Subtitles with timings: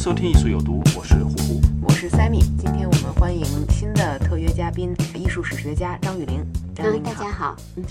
[0.00, 1.60] 收听艺术有毒，我是胡胡。
[1.82, 6.42] 我是 Sammy，今天我们欢迎新的特约嘉宾，艺术史学家张雨玲。
[6.74, 7.54] 张大家好。
[7.76, 7.84] 嗯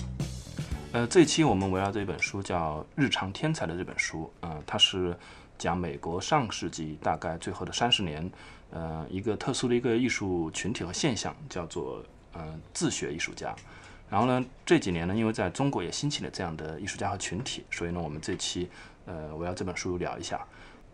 [0.90, 5.16] 呃，这一期我们围绕这本书叫《日常天才》的这本书，呃，它是
[5.56, 8.28] 讲美国上世纪大概最后的三十年，
[8.72, 12.42] 呃，一个特殊的一个艺术群体和现象，叫做呃
[12.74, 13.54] 自学艺术家。
[14.10, 18.68] 然后呢，这几年呢，因为在中国也兴起了这样的艺术家和群体，所以呢，我们这期
[19.06, 20.44] 呃围绕这本书聊一下。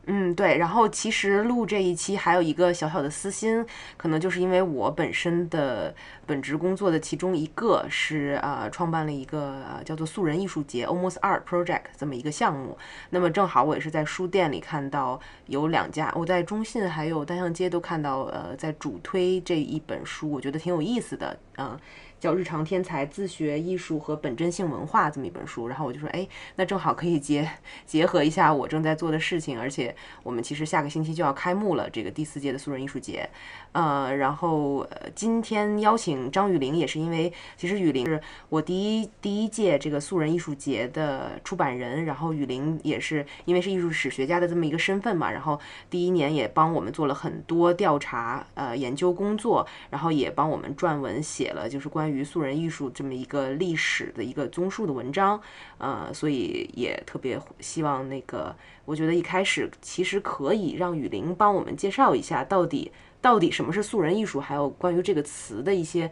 [0.08, 0.56] 嗯，对。
[0.56, 5.92] 然后其实录这一期还有一个小小的私心，可能就是因为我本身的
[6.24, 12.78] 本职工作的其中一个是呃创办了一个、叫做素人艺术节 （Almost Art Project） 这么一个项目。
[13.10, 21.76] 那么正好我也是在书店里看到有两家，我在中信还有单向街都看到呃在主推这一本书，我觉得挺有意思的，嗯、
[22.26, 27.48] 叫《日常天才自学艺术和本真性文化》这么一本书，然后我就说，哎，那正好可以结
[27.86, 33.30] 结合一下我正在做的事情，而且我们其实下个星期就要开幕了这个第四届的素人艺术节，
[33.70, 55.40] 呃，然后呃今天邀请张雨玲也是因为，其实雨玲是我第一第一届这个素人艺术节的出版人，然后雨玲也是因为是艺术史学家的这么一个身份嘛，然后第一年也帮我们做了很多调查呃研究工作，然后也帮我们撰文写了就是关于素人艺术这么一个历史的一个综述的文章，
[55.78, 62.90] 呃，所以也特别希望那个，我觉得一开始其实可以让雨林帮我们介绍一下到底
[63.20, 66.10] 到底什么是素人艺术，还有关于这个词的一些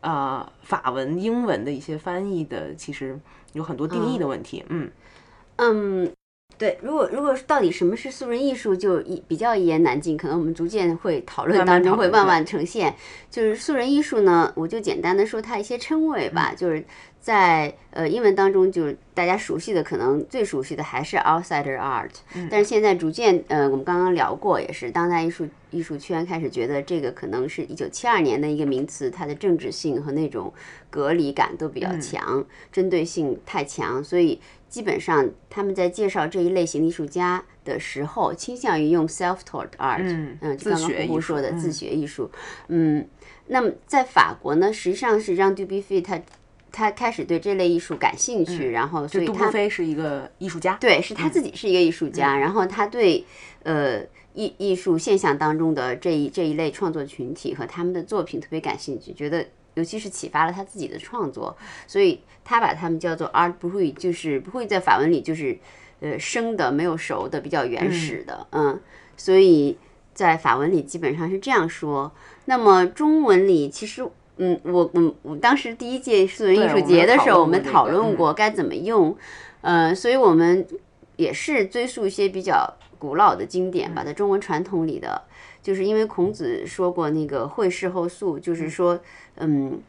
[0.00, 3.18] 呃法文、英文的一些翻译的，其实
[3.52, 4.90] 有很多定义的问题，嗯。
[5.58, 6.12] 嗯，
[6.58, 12.94] 对，如果如果到底什么是素人艺术，就一比较一言难尽，可能我们逐渐会讨论当中会慢慢呈现。
[13.30, 16.56] 就是素人艺术呢，我就简单的说它一些称谓吧，嗯。
[16.56, 16.82] 就是
[17.20, 30.54] 在呃英文当中，就是大家熟悉的，可能最熟悉的还是 outsider art，、但嗯是现在逐渐呃，我们刚刚聊过，也是当代艺术艺术圈开始觉得这个可能是一九七二年的一个名词，它的政治性和那种
[30.88, 32.00] 隔离感都比较嗯。
[32.00, 34.40] 强，针对性太强，所以
[34.76, 41.58] 基本上他们在介绍这一类型艺术家的时候，倾向于用 self-taught art，嗯嗯，就刚刚胡胡说的嗯。
[41.58, 42.30] 自学艺术，
[42.68, 43.08] 嗯，
[43.46, 46.20] 那么在法国呢，实际上是让 Dubuffy 他
[46.70, 53.24] 他开始对这类艺术感兴趣，然后所以他布菲是一个艺术家，对，是他自己是一个艺术家，然后他对
[53.62, 54.02] 呃
[54.34, 61.56] 艺艺术现象当中的这一这一类创作群体和他们的作品特别感兴趣，觉得尤其是启发了他自己的创作，
[61.86, 65.58] 所以他把他们叫做 art i 就是不会在法文里就是
[66.00, 68.78] 呃生的没有熟的比较原始的，嗯，
[69.16, 69.78] 所以
[70.12, 72.12] 在法文里基本上是这样说。
[72.46, 74.06] 那么中文里其实。
[74.38, 79.16] 嗯，我我我当时第一届素人艺术节的时候，我们讨论过该怎么用，
[79.62, 80.66] 呃，所以我们
[81.16, 85.22] 也是追溯一些比较古老的经典吧，在中文传统里的，
[85.66, 89.00] 就是因为孔子说过那个会事后素，就是说，
[89.34, 89.80] 嗯，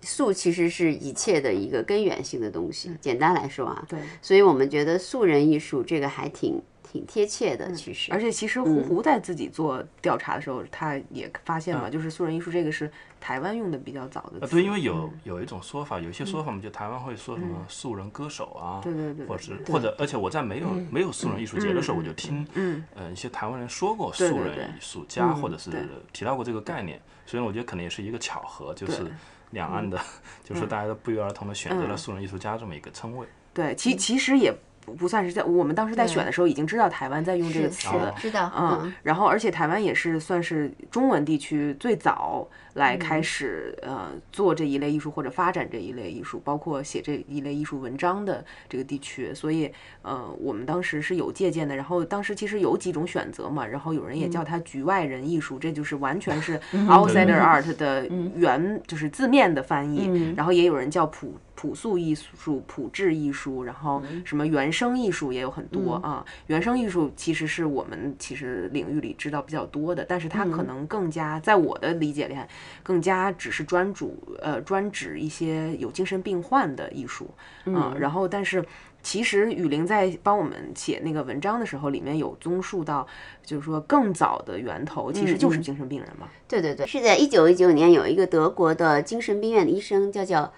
[0.00, 2.92] 素其实是一切的一个根源性的东西。
[3.00, 8.12] 简单来说啊，对，所以我们觉得素人艺术这个还挺挺贴切的，其实。
[8.12, 25.70] 而且其实胡胡在自己做调查的时候，他也发现了，就是素人艺术这个是台湾用的比较早的对，因为有有一种说法，有一些说法嘛，就台湾会说什么素人歌手啊，对对对或者是或者，而且我在没有没有素人艺术节的时候，我就听嗯呃一些台湾人说过素人艺术家，或者是
[26.12, 29.10] 提到过这个概念，所以我觉得可能也是一个巧合，就是
[29.50, 29.98] 两岸的，
[30.44, 31.98] 就是大家都不约而同的选择了嗯。
[31.98, 33.26] 素人艺术家这么一个称谓。
[33.54, 34.54] 对，其其实也
[34.86, 37.88] 不不算是在我们当时在选的时候已经知道台湾在用这个词。
[38.16, 49.70] 知道，嗯嗯，，然后而且台湾也是算是中文地区最早来开始、呃做这一类艺术或者发展这一类艺术，包括写这一类艺术文章的这个地区，所以
[50.02, 51.74] 呃我们当时是有借鉴的。
[51.74, 56.58] 然后当时其实有几种选择嘛，然后有人也叫它局外人艺术，这就是完全是
[56.88, 66.24] outsider art 的原就是字面的翻译，然后也有人叫普朴素艺术、朴质艺术，然后什么原生艺术也有很多啊。
[66.48, 72.36] 原生艺术其实是我们其实领域里知道比较多的，但是它可能更加在我的理解里，
[72.82, 77.30] 更加只是专主呃专指一些有精神病患的艺术
[77.64, 77.94] 嗯。
[77.98, 78.64] 然后，但是
[79.02, 83.06] 其实雨林在帮我们写那个文章的时候，里面有综述到，
[83.44, 86.28] 就是说更早的源头其实就是精神病人嘛。
[86.48, 90.52] 对对对，是在一九一九年有一个德国的精神病院的医生叫叫。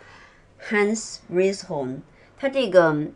[0.60, 1.98] Hans Rishon，
[2.36, 3.06] 他这个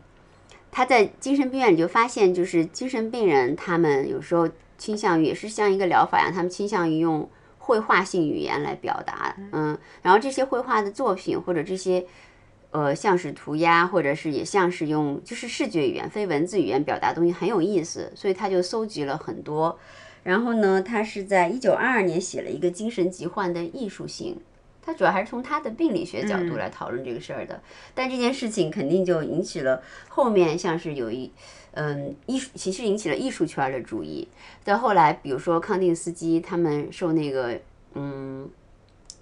[0.70, 4.48] 他在精神病院里就发现，就是精神病人他们有时候
[4.78, 7.28] 倾向于也是像一个疗法一样，他们倾向于用
[7.64, 12.04] 绘画性语言来表达，嗯，然后这些绘画的作品或者这些
[12.72, 19.78] 呃像是涂鸦，或者是也像是用就是视觉语言、非文字语言表达东西很有意思，所以他就搜集了很多，
[20.24, 24.40] 然后呢，他是在一九二二年写了一个精神疾患的艺术性。
[24.84, 27.62] 他主要还是从他的病理学角度来讨论这个事儿的，
[27.94, 31.32] 但这件事情肯定就引起了后面像是有一，
[31.72, 34.26] 嗯，艺术其实引起了艺术圈的注意。
[34.64, 37.58] 到后来，比如说康定斯基他们受那个，
[37.94, 38.50] 嗯。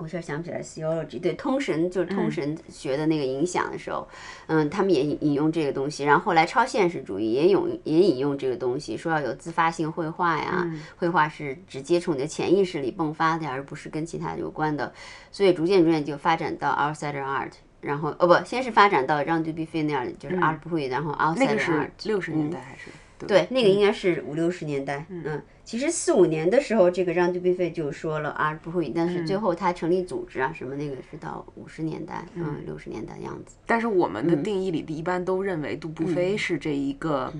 [0.02, 4.08] 我现在想不起来，theology 对通神就是通神学的那个影响的时候，
[4.46, 6.04] 嗯，他们也引用这个东西。
[6.04, 14.90] 然后后来超现实主义也用也引用这个东西，说要有自发性绘画呀，绘画是直接从你的潜意识里迸发的，而不是跟其他有关的。
[15.30, 21.36] 所以逐渐逐渐就发展到 outsider art，然后哦不，先是发展到让 d u b f 那样，就是 art 不会，然后 art。
[21.36, 22.90] 那个是六十年代还是？
[23.26, 25.42] 对，那个应该是五六十年代，嗯。
[25.62, 28.88] 其实四五年的时候，这个让杜比费就说了啊，不会。
[28.88, 33.54] 但是最后他成立组织啊，什么那个是到五十年代，嗯，六十年代的样子。
[33.66, 37.32] 但是我们的定义里一般都认为杜布菲是这一个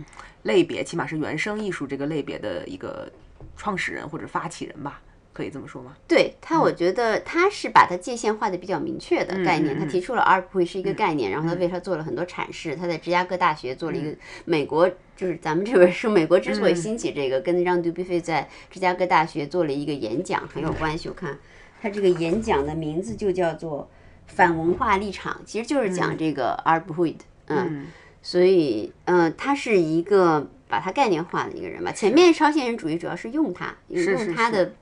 [0.45, 3.11] 类别，起码是原生艺术这个类别的一个
[3.57, 5.01] 创始人或者发起人吧。
[5.41, 5.97] 可以这么说吗？
[6.07, 9.79] 对他，我觉得他是把它界限化的比较明确的概念。
[9.79, 12.77] 他提出了会是一个概念，然后他为他做了很多阐释。
[12.77, 14.15] 他在芝加哥大学做了一个
[14.45, 21.09] 美国，就是咱们这本书，美国之所以兴起这个，跟让杜比菲在芝加哥大学做了一个演讲很有关系。
[21.09, 21.39] 我看
[21.81, 23.89] 他这个演讲的名字就叫做
[24.27, 27.23] 反文化立场，其实就是讲这个的。
[27.47, 27.87] 嗯，
[28.21, 31.91] 所以嗯，他是一个把它概念化的一个人吧。
[31.91, 34.75] 前面超现实主义主要是用它，用它的。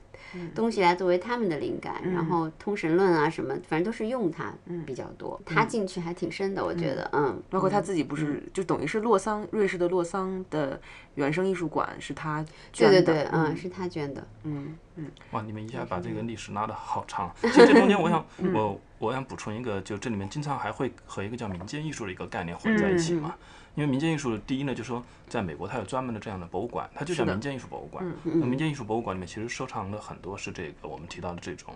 [0.53, 4.53] 东西来作为他们的灵感，然后通神论啊什么，反正都是用它
[4.85, 5.39] 比较多。
[5.45, 7.41] 他进去还挺深的，我觉得，嗯。
[7.49, 10.79] 包括他自己不是，就等于是洛桑，瑞士的洛桑的
[11.15, 15.11] 原生艺术馆是他捐的，对对对，嗯，是他捐的，嗯嗯。
[15.31, 17.33] 哇，你们一下把这个历史拉的好长。
[17.41, 23.35] 其实这中间，我想我我想补充一个，就这里面经常还会和一个叫民间艺术的一个概念混在一起嘛。
[23.75, 28.03] 因为民间艺术，第一呢，就是说，在美国它有专门的这样的博物馆，它就叫民间艺术博物馆。
[28.23, 31.73] 那民间艺术博物馆里面其实收藏了很多是这个我们提到的这种，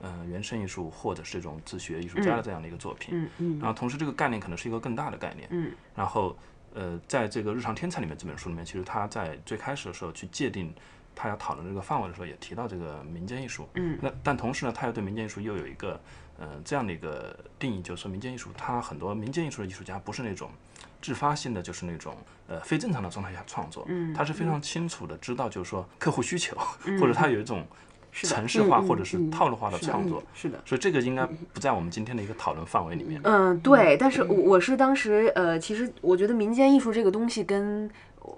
[0.00, 3.10] 呃，原生艺术或者是这种自学艺术家的这样的一个作品。
[3.12, 3.58] 嗯嗯。
[3.58, 5.46] 然后同时这个概念可能是一个更大的概念。
[5.50, 5.72] 嗯。
[5.94, 6.34] 然后，
[6.72, 10.72] 呃，在这个日常天才里面这本书里面，其实他在最开始的时候去界定
[11.14, 13.68] 他要讨论这个范围的时候，也提到这个民间艺术。
[13.74, 13.98] 嗯。
[14.00, 16.00] 那但同时呢，他又对民间艺术又有一个，
[16.38, 20.50] 呃，这样的一个定义，就是说民间艺术，它很多民间艺术的艺术家不是那种。
[21.00, 22.14] 自发性的就是那种
[22.46, 26.56] 呃非正常的状态下创作，嗯，他是非常清楚的知道，就是说客户需求，
[27.00, 27.66] 或者他有一种
[28.12, 33.20] 城市化或者是套路化的创作，是的，所以这个应该不在我们今天的一个讨论范围里面。
[33.24, 37.90] 嗯，对，但是我是当时呃，其实我觉得民间艺术这个东西跟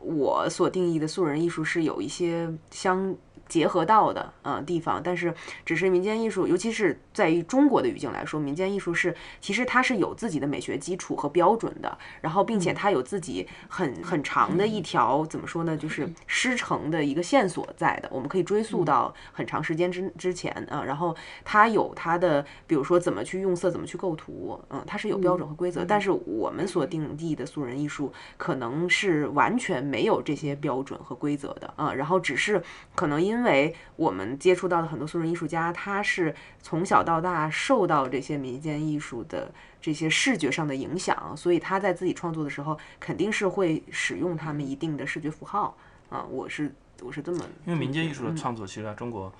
[0.02, 3.14] 我所定义的素人艺术是有一些相。
[3.46, 5.32] 结合到的啊地方，但是
[5.66, 32.62] 只是民间艺术，尤其是在于中国的语境来说，民间艺术是其实它是有自己的美学基础和标准的，然后并且它有自己很很长的一条怎么说呢，就是师承的一个线索在的，我们可以追溯到很长时间之之前啊，然后它有它的，比如说怎么去用色，怎么去构图，嗯，它是有标准和规则，但是我们所定义的素人艺术可能是完全没有这些标准和规则的啊，然后只是
[32.94, 45.76] 可能因因为我们接触到的很多素人艺术家，他是从小到大受到这些民间艺术的这些视觉上的影响，所以他在自己创作的时候，肯定是会使用他们一定的视觉符号
[46.08, 46.24] 啊。
[46.28, 49.32] 我是我是这么，因为民间艺术的创作，其实在中国，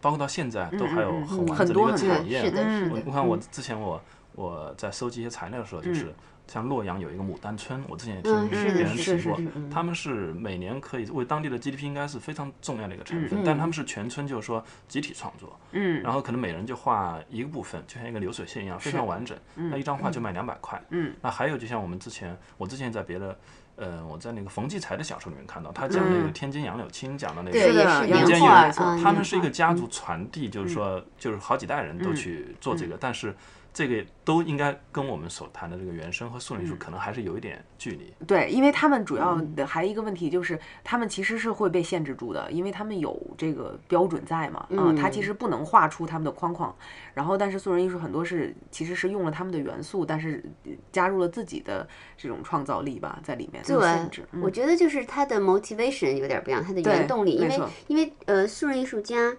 [0.00, 2.40] 包括到现在都还有很完整的一个产业。
[2.40, 3.02] 是的，是的。
[3.04, 4.00] 我看我之前我
[4.34, 6.14] 我在收集一些材料的时候，就是。
[6.48, 9.38] 像洛阳有一个牡丹村，我之前也听别人提过，
[9.70, 23.38] 他们是每年可以为当地的 GDP 应该是非常重要的一个成分，但他们是全村就是说集体创作，嗯，然后可能每人就画一个部分，就像一个流水线一样，非常完整，那一张画就卖两百块，嗯，那还有就像我们之前，我之前在别的，
[23.76, 33.34] 呃，我在那个冯骥才的小说里面看到，他讲那个天津杨柳青讲的那个民间艺术，他们是一个家族传递，就是说就是好几代人都去做这个，但是。
[33.78, 38.12] 这个都应该跟我们所谈的这个原生和素人艺术可能还是有一点距离。
[38.26, 46.74] 对，因为他们主要的还有一个问题就是，他们其实是会被限制住的，因为他们有这个标准在嘛，嗯，他其实不能画出他们的框框。
[47.14, 50.44] 然后，但是素人艺术很多是其实是用了他们的元素，但是
[50.90, 53.62] 加入了自己的这种创造力吧在里面。
[53.64, 59.36] 对限制，我觉得就是他的 motivation 有点不一样，他的原动力，因为因为呃，素人艺术家，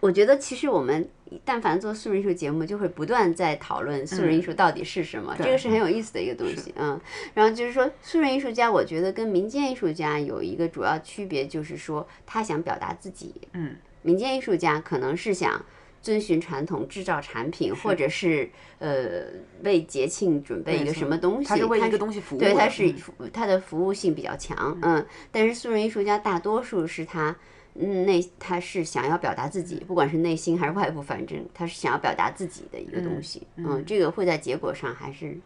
[0.00, 1.06] 我觉得其实我们。
[1.44, 7.00] 但凡做素人艺术节目，就会不断在讨论素人艺术到底是什么，这个是很有意思的一个东西，嗯。
[7.32, 13.34] 然后就是说，素人艺术家，我觉得跟民间艺术家有一个主要区别，就是说他想表达自己。
[13.54, 15.64] 嗯，民间艺术家可能是想
[16.02, 19.22] 遵循传统制造产品，或者是呃
[19.62, 22.94] 为节庆准备一个什么东西，他是为一个东西服务，对，他是
[23.32, 25.04] 他的服务性比较强，嗯。
[25.32, 27.34] 但是素人艺术家大多数是他。
[27.74, 33.46] 嗯，内他是想要表达自己，不管是内心还是外部，反正他是想要表达自己的一个东西。
[33.56, 35.38] 嗯，这个会在结果上还是。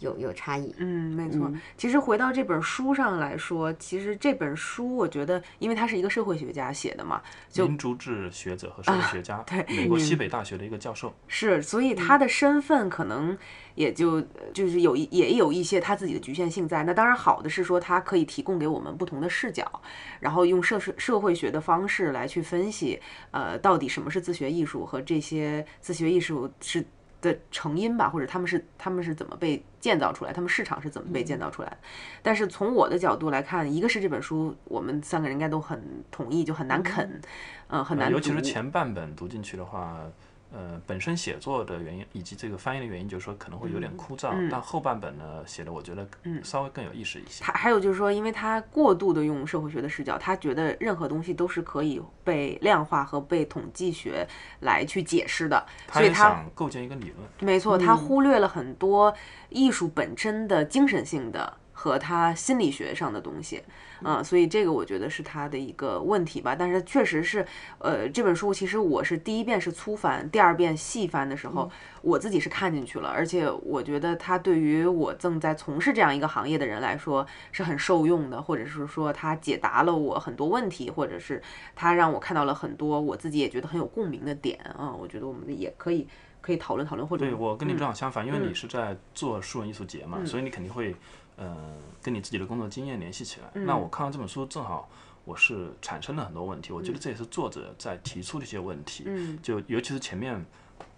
[0.00, 1.52] 有有差异，嗯，没错。
[1.76, 13.36] 其实回到这本书上来说，其实这本书我觉得，因为他是一个社会学家写的嘛，就民族志学者和社会学家，对，美国西北大学的一个教授，是，所以他的身份可能
[13.74, 14.20] 也就
[14.52, 16.84] 就是有一也有一些他自己的局限性在。
[16.84, 19.82] 那当然好的是说，他可以提供给我们不同的视角，
[20.20, 23.00] 然后用社社社会学的方式来去分析，
[23.32, 26.84] 呃，到底什么是自学艺术和这些自学艺术是。
[27.20, 31.76] 的成因吧，或者他们是他们是怎么被建造出来，他们市场是怎么被建造出来的？
[32.22, 37.20] 但是从我的角度来看，一个是这本书，我们三个人应该都很同意，就很难啃，
[37.68, 38.10] 嗯，很难。
[38.10, 40.00] 尤其是前半本读进去的话。
[40.50, 44.32] 呃，本身写作的原因以及这个翻译的原因，就是说可能会有点枯燥。
[44.50, 46.08] 但后半本呢，写的我觉得
[46.42, 47.44] 稍微更有意思一些。
[47.44, 54.26] 他还有就是说，因为他过度的用社会学的视角，他觉得任何东西都是可以被量化和被统计学
[54.60, 57.28] 来去解释的，所以他构建一个理论。
[57.40, 59.14] 没错，他忽略了很多
[59.50, 61.56] 艺术本身的精神性的。
[61.78, 63.62] 和他心理学上的东西，
[64.02, 66.52] 嗯，所以这个我觉得是他的一个问题吧。
[66.58, 67.46] 但是确实是，
[67.78, 71.70] 呃，这本书其实我是第一遍是粗翻，第二遍细翻的时候，
[72.02, 73.08] 我自己是看进去了。
[73.08, 81.40] 而且我觉得他对于我正在从事这样一个行业的人来说是很受用的，或者是说他解答了我很多问题，或者是
[81.76, 84.92] 他让我看到了很多我自己也觉得很有共鸣的点啊。
[84.92, 86.08] 我觉得我们也可以
[86.40, 90.96] 可以讨论讨论，或者对我跟你正好相反，因为你是在做数文艺术节嘛，所以你肯定会。
[91.38, 91.56] 呃，
[92.02, 93.48] 跟你自己的工作经验联系起来。
[93.62, 94.90] 那我看到这本书，正好
[95.24, 96.72] 我是产生了很多问题。
[96.72, 99.04] 我觉得这也是作者在提出的一些问题。
[99.06, 100.44] 嗯，就尤其是前面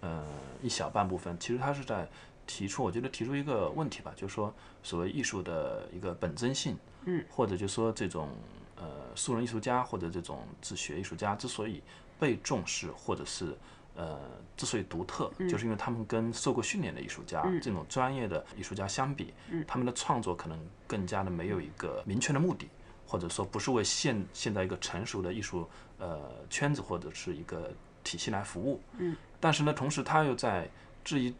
[0.01, 0.25] 呃
[0.61, 2.09] 一小半部分，其实他是在
[2.45, 8.29] 提出，我觉得提出一个问题吧，就是说所谓艺术的一个本真性，嗯，或者就说这种
[8.75, 11.81] 呃素人艺术家或者这种自学艺术家之所以
[12.19, 13.55] 被重视，或者是。
[13.95, 14.17] 呃，
[14.55, 19.33] 之所以独特，就是因为他们跟受过训练的艺术家这种专业的艺术家相比，
[19.67, 20.57] 他们的创作可能
[20.87, 22.69] 更加的没有一个明确的目的，
[23.05, 25.69] 或者说不是为现现在一个成熟的艺术
[25.99, 27.71] 呃圈子或者是一个
[28.03, 28.81] 体系来服务。
[28.97, 30.69] 嗯，但是呢，同时他又在
[31.03, 31.33] 质疑，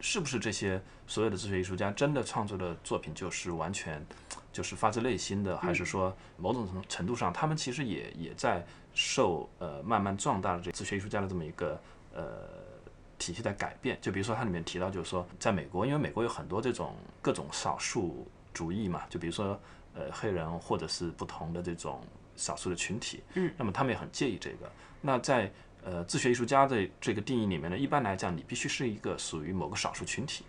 [0.00, 4.04] 是不是这些所有的自学艺术家真的创作的作品就是完全
[4.52, 11.80] 就是发自内心的，还是说某种程程度上他们其实也也在受呃慢慢壮大的这自学艺术家的这么一个。
[12.14, 12.46] 呃，
[13.16, 19.58] 体系的改变，就比如说它里面提到，就是说，在美国，因为美国有很多这种各种少数主义嘛，就比如说，
[19.94, 22.02] 呃，黑人或者是不同的这种
[22.36, 24.70] 少数的群体，嗯，那么他们也很介意这个。
[25.00, 25.50] 那在
[25.82, 30.44] 呃自学艺术家的这个定义里面呢，一般来讲，你必须是一个属于某个少数群体。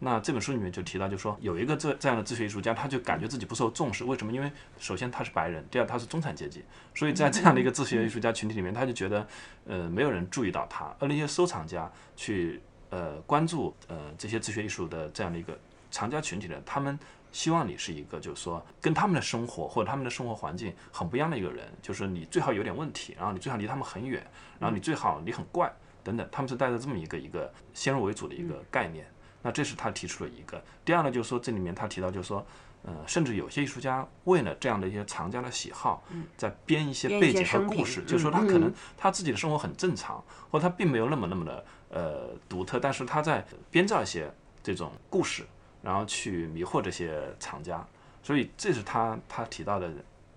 [0.00, 4.04] 那这本书里面就提到，就说有一个这这样的自学艺术家，他就感觉自己不受重视。
[4.04, 4.32] 为什么？
[4.32, 6.62] 因为首先他是白人，第二他是中产阶级，
[6.94, 9.26] 所以在这样的一个自学艺术家群体里面，他就觉得，
[9.66, 10.94] 呃，没有人注意到他。
[11.00, 15.58] 而那些收藏家去呃关注呃这些自学艺术的这样的一个
[15.90, 16.96] 藏家群体的，他们
[17.32, 24.24] 希望你是一个就是说跟他们的生活或者他们的生活环境很不一样的一个人，就是你最好有点问题，然后你最好离他们很远，
[24.60, 25.72] 然后你最好你很怪
[26.04, 29.04] 等等，他们是带着这么一个一个先入为主的一个概念。
[29.48, 30.62] 那这是他提出了一个。
[30.84, 32.46] 第二呢，就是说这里面他提到，就是说，
[32.82, 36.04] 呃，甚至有些艺术家为了这样的一些藏家的喜好，
[36.36, 44.30] 在编一些背景和故事，就是说他可能他自己的生活很正常，或他并没有那么那么的呃独特，但是他在编造一些
[44.62, 45.46] 这种故事，
[45.80, 47.82] 然后去迷惑这些藏家。
[48.22, 49.90] 所以这是他他提到的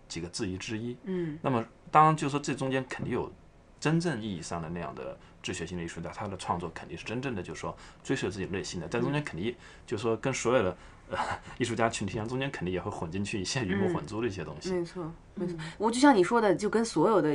[0.08, 0.96] 几个质疑之一。
[1.04, 1.38] 嗯。
[1.42, 3.30] 那么当然，就是说这中间肯定有
[3.78, 5.18] 真正意义上的那样的。
[5.42, 9.56] 自学性的艺术家，他的创作肯定是真正的，就是说追随自己内心的，在中间肯定
[9.86, 10.78] 就是说跟所有的
[11.10, 11.18] 呃
[11.58, 14.72] 艺术家群体一样，中间肯定也会混进去一些鱼目混珠的一些东西。
[14.74, 15.58] 没错，没错。
[15.78, 17.30] 我就像你说的，就跟所有的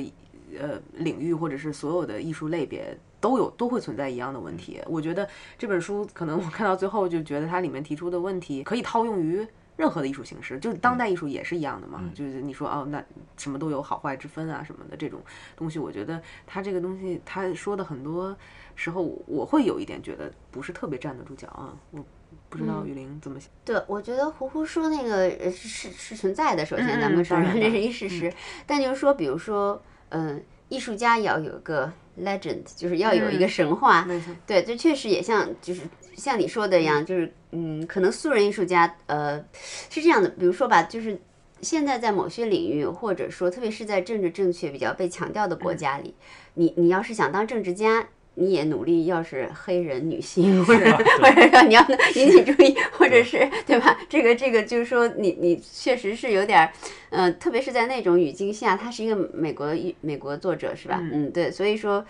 [0.58, 2.98] 呃领域或者是所有的艺术类别。
[3.18, 4.80] 都有都会存在一样的问题。
[4.86, 9.44] 我觉得这本书可能我看到最后就觉得它里面提出的问题可以套用于。
[9.76, 12.02] 任何的艺术形式，就是当代艺术也是一样的嘛。
[12.14, 13.04] 就是你说哦，那
[13.36, 15.20] 什么都有好坏之分啊什么的这种
[15.54, 18.34] 东西，我觉得他这个东西他说的很多
[18.74, 21.76] 时候，我会有一点觉得不是特别站得住脚啊。
[21.90, 22.04] 我
[22.48, 23.50] 不知道雨林怎么想。
[23.64, 26.64] 对，我觉得胡胡说那个是是是存在的。
[26.64, 28.32] 首先，咱们承认这是一事实。
[28.66, 34.06] 但就是说，比如说，嗯，艺术家也要有一个 legend，就是要有一个神话。
[34.46, 35.82] 对，这确实也像就是。
[36.16, 39.44] 像你说的一样，就是嗯，可能素人艺术家，呃，
[39.90, 40.28] 是这样的。
[40.30, 41.20] 比如说吧，就是
[41.60, 46.14] 现在在某些领域，或者说特别是在政治正确比较被强调的国家里，
[46.54, 53.98] 你你要是想当政治家，你也努力，要是黑人女性，或者或者说你要引起注意，或者是对吧？
[54.08, 56.72] 这个这个就是说，你你确实是有点儿，
[57.10, 60.98] 嗯，特别是在那种语境下，他是一个美国一美国作者是吧？
[61.12, 62.04] 嗯，对，所以说。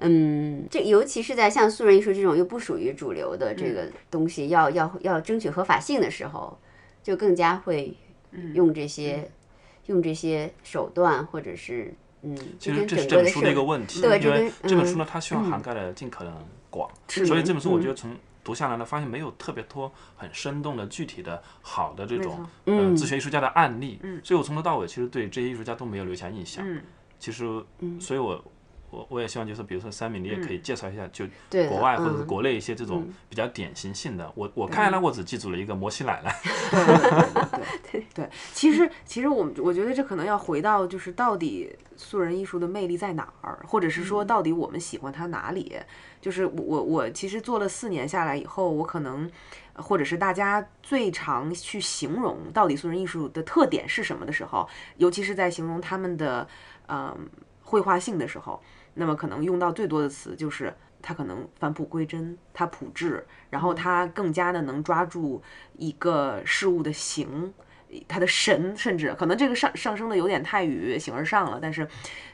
[0.00, 6.58] 嗯，这尤其是在像素人艺术这种又不属于主流的这个东西，要要要争取合法性的时候，
[7.02, 7.94] 就更加会
[8.54, 9.30] 用这些
[9.86, 16.34] 用这些手段，或者是嗯，其实这是这本书的一个问题，对，因为这本书呢，它希望涵盖的尽可能
[16.70, 24.18] 广，所以这本书我觉得从读下来呢，发现没有特别多很生动的、具体的好的这种呃自学艺术家的案例，嗯。
[24.24, 26.64] 所以我从头到尾其实对这些艺术家都没有留下印象。
[26.66, 26.80] 嗯。
[27.18, 27.44] 其实，
[28.00, 28.42] 所以我。
[28.90, 31.24] 我我也希望就是，比如说三米，你也可以介绍一下，就
[31.68, 34.30] 国外或者是国内一些这种比较典型性的。
[34.34, 36.34] 我我看下来，我只记住了一个摩西奶奶。
[37.90, 45.76] 对 对，其实其实我们我觉得这可能要回到就是到底素人艺术的魅力在哪儿，或者是说到底我们喜欢它哪里？
[46.20, 49.30] 就是我我其实做了四年下来以后，我可能
[49.74, 56.46] 或者是大家最常去形容到底素人艺术的特点是什么的时候，尤其是在形容他们的
[56.88, 57.16] 嗯
[57.62, 58.60] 绘画性的时候。
[58.94, 65.42] 那么可能用到最多的词就是它可能返璞归真，它朴质，然后它更加的能抓住
[65.78, 67.54] 一个事物的形，
[68.06, 71.58] 它的神，甚至可能这个上上升的有点太与形而上了。
[71.60, 71.88] 但是，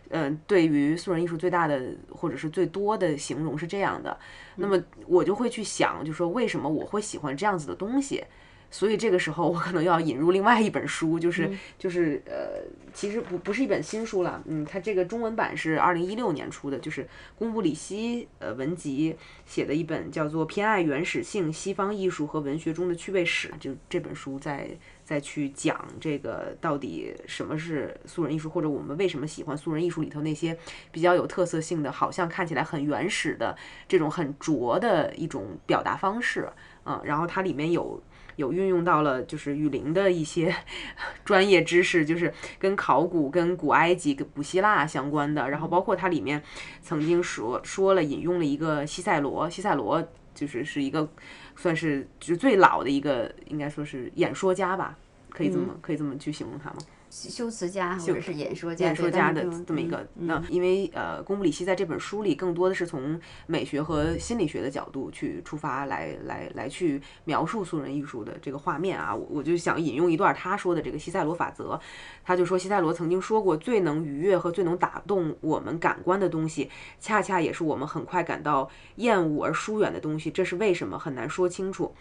[0.08, 4.18] 嗯，对于素人艺术最大的或者是最多的形容是这样的。
[4.56, 8.25] 那么我就会去想，就说为什么我会喜欢这样子的东西？
[8.70, 17.07] 所以这个时候，我可能要引入另外一本书，就是就是呃，其实不不是一本新书了，嗯，它这个中文版是二零一六年出的，就是
[17.38, 24.68] 贡布里希呃文集写的一本叫做《偏爱原始性：西方艺术和文学中的趣味史》，就这本书在
[25.05, 30.59] 再去讲这个到底什么是素人艺术，或者我们为什么喜欢素人艺术里头那些
[30.90, 33.57] 比较有特色性的，好像看起来很原始的
[33.88, 36.48] 这种很拙的一种表达方式，
[36.85, 38.02] 嗯，然后它里面有。
[38.37, 40.55] 有运用到了就是雨林的一些
[41.25, 45.51] 专业知识，就是跟考古、跟古埃及、跟古希腊相关的。
[45.51, 46.42] 然后包括它里面
[46.81, 51.09] 曾经说说了引用了一个西塞罗，西塞罗就是是一个
[51.57, 54.96] 算是就是最老的一个，应该说是演说家吧，
[55.37, 56.77] 可以这么可以这么去形容他吗？
[57.09, 60.07] 修辞家或者是演说家，演说家的这么一个。
[60.14, 69.14] 那因为呃，贡布里希在这本书里更多的是从美学和心理学的角度去出发，来来来去描述素人艺术的这个画面啊。
[69.14, 71.79] 我我就想引用一段他说的这个西塞罗法则，
[72.25, 80.31] 他就说西塞罗曾经说过，最能愉悦和最能打动我们感官的东西，恰恰也是我们很快感到厌恶而疏远的东西。
[80.31, 80.99] 这是为什么？
[80.99, 81.94] 很难说清楚。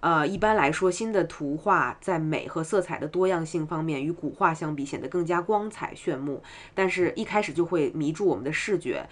[0.00, 6.42] 呃，一般来说，新的图画在美和色彩的多样性方面与古画相比显得更加光彩炫目，
[6.74, 9.06] 但是一开始就会迷住我们的视觉。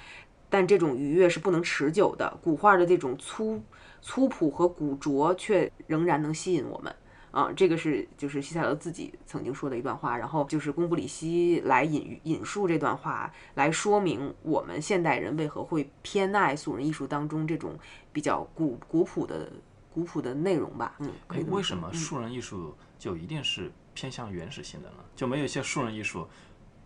[0.51, 3.63] 但这种愉悦是不能持久的，古画的这种粗
[4.01, 6.95] 粗朴和古拙却仍然能吸引我们。
[7.31, 17.79] 啊，这个是就是西塞罗自己曾经说的一段话，然后就是贡布里希来引引述这段话来说明我们现代人为何会偏爱素人艺术当中这种
[18.11, 19.53] 比较古古朴的。
[19.99, 21.43] 古朴的内容吧，嗯，可以。
[21.49, 24.99] 为什么素人艺术就一定是偏向原始性的呢？
[25.17, 26.25] 就没有一些素人艺术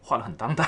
[0.01, 0.65] 画的很当代，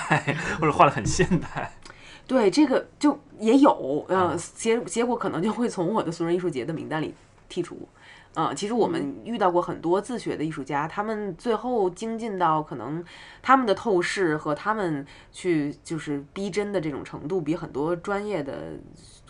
[0.61, 1.73] 或者画的很现代？
[2.29, 7.15] 对，这个就也有，嗯，结结果可能就会从我的素人艺术节的名单里
[7.49, 7.89] 剔除。
[8.35, 13.03] 嗯，其实我们遇到过很多自学的艺术家，他们最后精进到可能
[13.41, 18.75] 他们的透视和他们去就是逼真的这种程度，比很多专业的。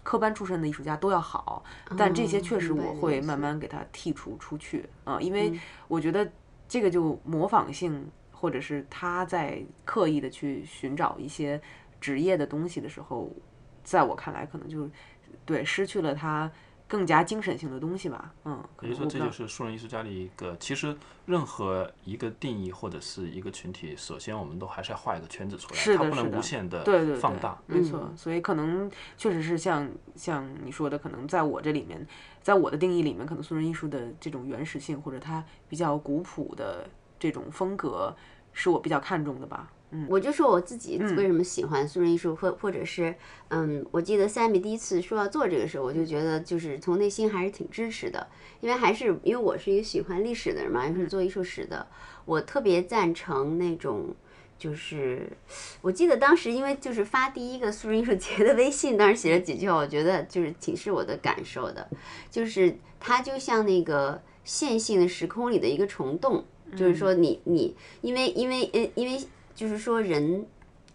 [0.04, 1.64] 科班出身的艺术家都要好，
[1.98, 6.30] 但这些确实我会慢慢给他剔除出去啊，因为我觉得
[6.68, 11.60] 这个就模仿性，或者是他在刻意的去寻找一些
[12.00, 13.28] 职业的东西的时候，
[13.82, 14.88] 在我看来可能就
[15.44, 16.48] 对失去了他。
[16.94, 18.32] 更加精神性的东西吧。
[18.44, 20.56] 嗯，可以说，这就是素人艺术家的一个。
[20.60, 27.58] 其实，任何一个定义或者是一个群体，首先我们都还是要画一个圈子出来，是的它不能无限的对对对放大。
[27.66, 32.06] 没错，所以可能确实是像像你说的，可能在我这里面，
[32.40, 38.14] 在我的定义里面，可能素人艺术的这种原始性或者它比较古朴的这种风格，
[38.52, 39.72] 是我比较看重的吧。
[39.94, 43.14] 嗯，我就说我自己为什么喜欢素人艺术，或或者是，
[43.48, 48.26] 嗯，我记得 Sammy 第一次说要做这个时候，我就觉得就是从内心还是挺支持的，
[48.60, 51.86] 因为还是因为我是一个喜欢历史的人嘛，又是做艺术史的，
[52.24, 54.14] 我特别赞成那种。
[54.56, 55.28] 就是
[55.82, 61.86] 我记得当时，因为就是发第一个素人艺术节的微信，当时写了几句话，我觉得就是挺是我的感受的，
[62.30, 66.44] 就是它就像那个线性的时空里的一个虫洞，
[66.76, 69.20] 就是说你你因为因为呃因为
[69.54, 70.46] 就是说人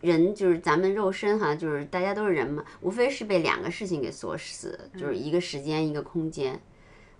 [0.01, 6.59] 人就是咱们肉身哈，就是大家都是人嘛，无非是被两个事情给锁死，就是一个时间一个空间。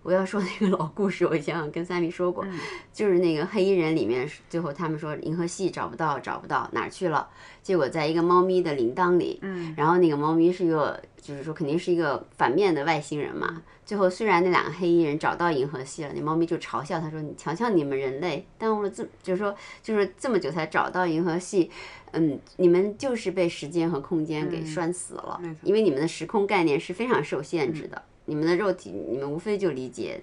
[0.01, 2.45] 我要说那个老故事，我以前跟三米说过，
[2.93, 7.27] 就是那个黑衣人里面，最后他们说银河系找不到，找不到哪儿去了，
[7.62, 13.62] 结果在一个猫咪的铃铛里，嗯，然后那个猫咪是一个，就是说肯定是一个反面的外星人嘛。
[13.85, 21.71] 最后虽然那两个黑衣人找到银河系了，那猫咪就嘲笑他说：“你瞧瞧你们人类，耽误了这，就是说就是这么久才找到银河系，
[22.12, 30.21] 嗯，你们就是被时间和空间给拴死了，因为你们的时空概念是非常受限制的。”你们的肉体，你们无非就理解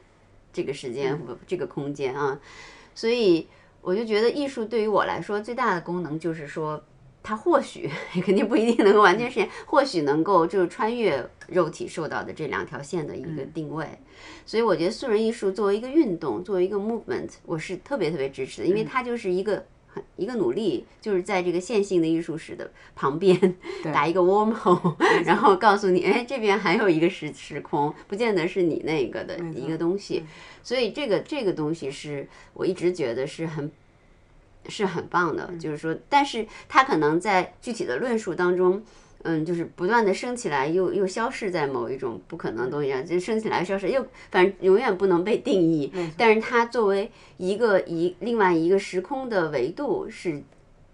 [0.53, 2.40] 这个时间和这个空间啊，
[2.95, 3.49] 所以
[3.83, 6.83] 我就觉得艺术对于我来说最大的功能就是说，
[7.23, 7.90] 它或许
[8.25, 13.87] 肯定不一定能够完全实现，或许能够就是穿越肉体受到的这两条线的一个定位。
[14.47, 19.66] 所以我觉得素人艺术作为一个运动，作为一个 movement，我是特别特别支持的，因为它就是一个。
[20.17, 23.57] 一个努力，就是在这个线性的艺术史的旁边
[23.93, 30.25] 打一个 wormhole，然后告诉你，哎，这边还有一个时时空，不见得是你那个的一个东西。
[30.63, 33.71] 所以这个这个东西是我一直觉得是很
[34.69, 38.83] 是很棒的，就是说，但是它可能在具体的论述当中。
[39.27, 45.93] 嗯，就是不断的升起来，又又消逝在某一种不可能的东西上，就升起来消失，又反正永远不能被定义。
[46.17, 50.41] 但是它作为一个一另外一个时空的维度是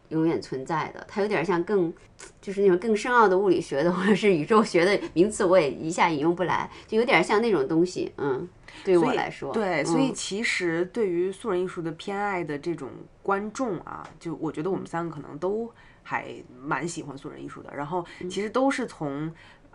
[0.09, 1.07] 永远存在的。
[1.07, 1.93] 它有点像更
[2.41, 8.11] 就是那种更深奥的物理学的或者是宇宙学的名词，我也一下引用不来，就有点像那种东西。
[8.17, 8.49] 嗯，
[8.83, 12.89] 对于我来说，对，所以其实对于素人艺术的偏爱的这种
[13.23, 15.71] 观众啊，就我觉得我们三个可能都。
[16.03, 19.33] 还蛮喜欢素人艺术的，然后其实都是从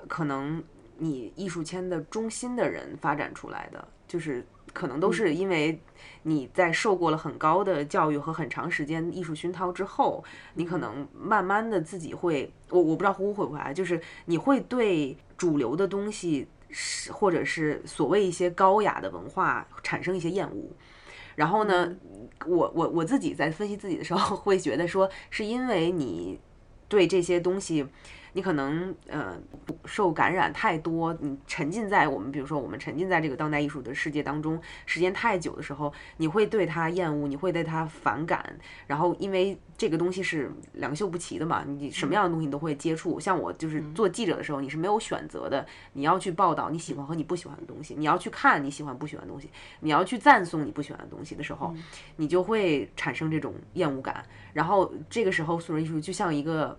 [0.08, 0.63] 可能
[0.98, 5.80] 你艺术圈的中心的人发展出来的，就是可能都是因为
[6.24, 20.72] 你在受过了很高的教育和很长时间艺术熏陶之后，你可能慢慢的自己会，我我不知道呼呼会不会啊，就是你会对主流的东西是或者是所谓一些高雅的文化产生一些厌恶。
[21.38, 21.95] 然后呢，
[22.45, 26.38] 我我我自己在分析自己的时候，会觉得说，是因为你
[26.89, 27.88] 对这些东西。
[28.38, 29.36] 你可能呃
[29.86, 38.56] 受感染太多，你沉浸在我们比如说我们沉浸在这个当代艺术的世界当中时间太久的时候，你会对它厌恶，你会对它反感。
[38.86, 43.19] 然后因为这个东西是两袖不齐的嘛，你什么样的东西你都会接触。
[43.19, 51.73] 像我就是做记者的时候，你是没有选择的，你要去报道你喜欢和你不喜欢的东西，你要去看你喜欢不喜欢的东西，你要去赞颂你不喜欢的东西的时候，
[52.17, 54.23] 你就会产生这种厌恶感。
[54.54, 56.78] 然后这个时候素人艺术就像一个。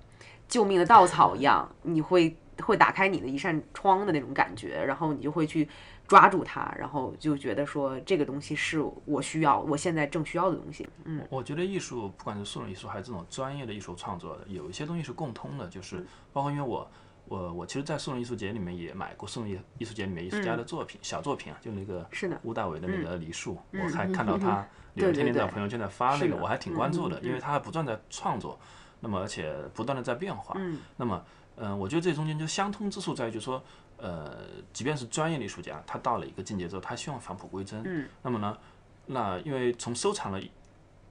[0.49, 5.69] 救命的稻草一样，你会会打开你的一扇窗的那种感觉，然后你就会去
[6.07, 10.89] 抓住它，然后就觉得说这个东西是我需要，我现在正需要的东西。
[11.05, 16.91] 嗯，我觉得艺术，不管是素人艺术还是这种专业的艺术创作的，有一些东西是共通的，就是包括因为我
[17.27, 28.59] 我我其实，在素人艺术节里面也买过素人艺艺术节里面艺术家的作品，小作品啊，就那个是的，吴大伟的那个梨树，我还看到他有天天在朋友圈在发那个，我还挺关注的，因为他还不断在创作。
[29.01, 30.55] 那么，而且不断的在变化。
[30.59, 30.81] 嗯。
[30.97, 31.25] 那么，
[31.57, 33.63] 嗯，我觉得这中间就相通之处在于，就是说，
[33.97, 34.39] 呃，
[34.73, 37.83] 即便是专业艺术家，他到了一个境界之后，他希望返璞归真。
[37.85, 38.09] 嗯。
[38.23, 38.59] 那么呢，
[39.07, 40.43] 那因为从收藏的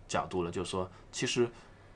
[0.07, 1.49] 角度呢，就是说，其实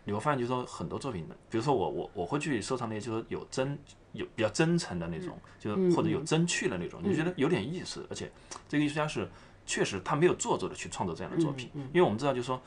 [0.06, 3.78] 你会发现，就是说，很多作品，比如说我我我会去收藏那些，就是有真
[4.14, 8.32] 有比较真诚的那种，就是或者有真趣的那种，你觉得有点意思，而且
[8.68, 9.30] 这个艺术家是
[9.66, 12.62] 确实他没有做作的去创作这样的作品，因为我们知道，就是说，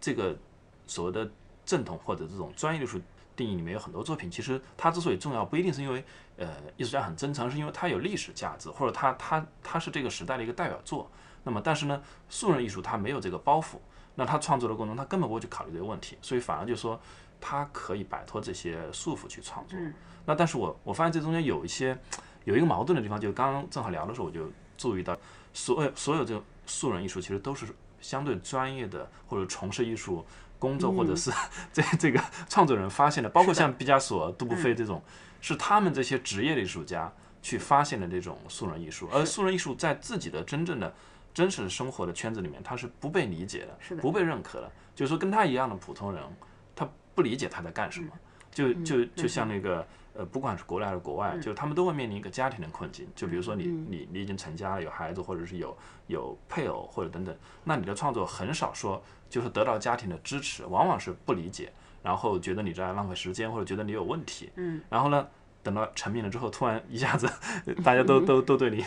[0.00, 0.36] 这个
[0.86, 1.30] 所谓的。
[1.68, 2.98] 正统或者这种专业艺术
[3.36, 6.02] 定义里面有很多作品，其实它之所以重要，不一定是因为
[6.38, 11.10] 呃艺术家很真诚，是因为它有历史价值，或者它它它是这个时代的一个代表作。
[11.44, 13.76] 那么，但是呢，素人艺术它没有这个包袱，
[14.14, 16.98] 那他创作的过程中，他根本不会去考虑这个问题，所以反而就说
[17.40, 19.78] 他可以摆脱这些束缚去创作。
[20.26, 21.96] 那但是我我发现这中间有一些
[22.44, 25.16] 有一个矛盾的地方，就刚刚正好聊的时候，我就注意到，
[25.52, 27.66] 所有所有这个素人艺术其实都是
[28.00, 30.26] 相对专业的或者从事艺术
[30.58, 31.30] 工作或者是
[31.72, 35.02] 这这个 创作人发现的，包括像毕加索、杜布菲这种，
[35.40, 40.92] 是他们这些职业的艺术家去发现的这种素人艺术，而素人艺术在自己的真正的
[41.32, 44.70] 真实生活的圈子里面，他是不被理解的，不被认可的。
[44.94, 46.20] 就是说，跟他一样的普通人，
[46.74, 48.08] 他不理解他在干什么。
[48.50, 49.86] 就就就像那个
[50.18, 53.06] 呃，不管是国内还是国外，就是他们都会面临一个家庭的困境。
[53.14, 55.78] 就比如说你你你已经成家了，有孩子，或者是有
[56.08, 59.00] 有配偶或者等等，那你的创作很少说
[59.30, 64.50] 就是得到家庭的支持，往往是不理解，然后觉得你在浪费时间，或者觉得你有问题。
[64.56, 65.24] 嗯，然后呢，
[65.62, 67.30] 等到成名了之后，突然一下子
[67.84, 68.84] 大家都都都对你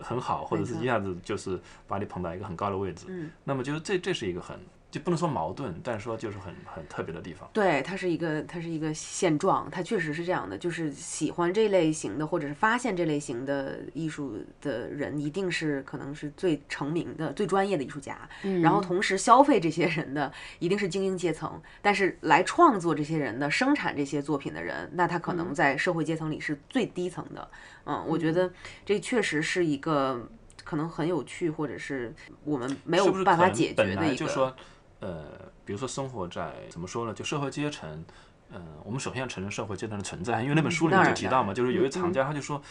[0.00, 3.06] 很好，或者是一下子就是把你捧到一个很高的位置。
[3.08, 4.58] 嗯，那么就是这这是一个很
[4.92, 7.48] 就不能说矛盾，但是说就是很很特别的地方。
[7.50, 10.58] 对，它是一个，它是一个现状，它确实是这样的。
[10.58, 18.28] 就是喜欢这类型的，或者是发现这类型的艺术的人，一定是可能是最成名的、最专业的艺术家。
[18.60, 21.58] 然后同时消费这些人的，一定是精英阶层。
[21.80, 27.48] 但是来创作这些人的、生产这些作品的人，那他可能在社会阶层里是最低层的。
[27.86, 28.52] 嗯，我觉得
[28.84, 30.28] 这确实是一个
[30.62, 34.00] 可能很有趣，或者是我们没有办法解决的一个。
[34.02, 34.54] 来就说，
[35.02, 35.24] 呃，
[35.64, 38.04] 比如说生活在怎么说呢，就社会阶层，
[38.52, 42.62] 嗯、我们首先要承认社会阶层的存在，因为那本书里面就提到嘛，就是有一嗯藏家他就说，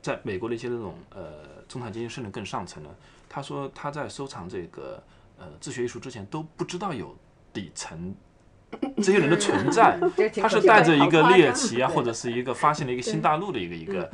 [0.00, 2.88] 在美国的一些那种呃中产阶级甚至更上层的，
[3.28, 5.02] 他说他在收藏这个
[5.38, 7.14] 呃自学艺术之前都不知道有
[7.52, 8.14] 底层
[8.96, 10.00] 这些人的存在，
[10.40, 14.10] 他是带着一个猎奇啊，或者是一个发现了一个新大陆的一个一个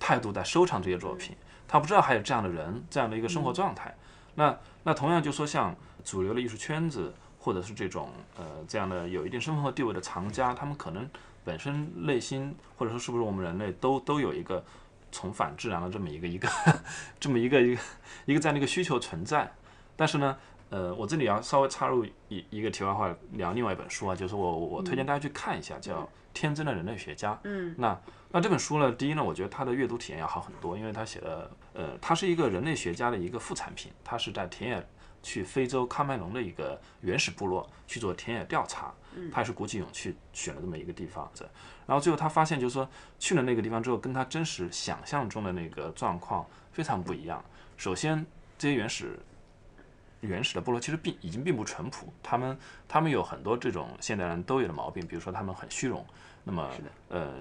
[0.00, 1.36] 态度在收藏这些作品，
[1.68, 3.94] 他不知道还有这样的人，这样的一个生活状态。
[4.34, 11.08] 那那同样就说像主流的艺术圈子，或者是这种呃这样的有一定身份和地位的藏家，他们可能
[11.44, 14.64] 本身内心或者说是不是我们人类都都有一个
[15.10, 16.48] 重返自然的这么一个一个
[17.18, 17.82] 这么一个一个
[18.26, 19.52] 一个这样的一个需求存在，
[19.96, 20.36] 但是呢。
[20.72, 26.00] 呃，我这里要稍微插入一一个题外话，聊另外一本书啊，就是我我推荐大家去看一下，叫
[26.32, 27.34] 《天真的人类学家》。
[27.44, 27.94] 嗯，那
[28.34, 34.88] 那这本书呢，第一呢，我觉得它的阅读体验要好很多，因为它写的，呃，它是一个人类学家的一个副产品，它是在田野
[35.22, 38.90] 去非洲喀麦隆的一个原始部落去做田野调查，
[39.30, 41.44] 他也是鼓起勇气选了这么一个地方，这，
[41.86, 47.44] 然后最后他发现就是说去了那个地方之后，跟他真实想象中的那个状况非常不一样。
[47.76, 48.24] 首先，
[48.56, 49.18] 这些原始
[50.20, 56.02] 原始的部落其实并已经并不淳朴，他们他们有很多这种现代人都有的毛病，比如说他们很虚荣。
[56.44, 56.68] 那么
[57.08, 57.32] 呃，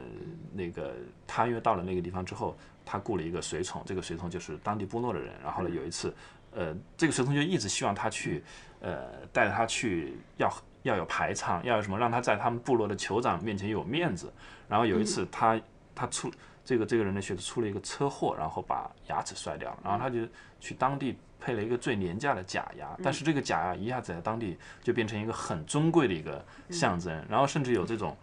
[0.53, 0.93] 那个
[1.25, 5.33] 他因为到了那个地方之后，他雇了一个随从，这个随从就是当地部落的人。
[5.43, 6.13] 然后呢，有一次，
[6.51, 8.43] 呃，这个随从就一直希望他去，
[8.79, 14.31] 呃，带着他去要要有排场，要有什么，让他在他们部落的酋长面前有面子。
[14.67, 15.59] 然后有一次他
[15.95, 16.31] 他出
[16.63, 20.19] 这个这个人的学子出了一个车祸，然后把牙齿摔掉了，然后他就
[20.59, 28.15] 去当地配了一个最廉价的假牙，但是这个假牙一下子在当地就变成一个很尊贵的一个象征，然后甚至有这种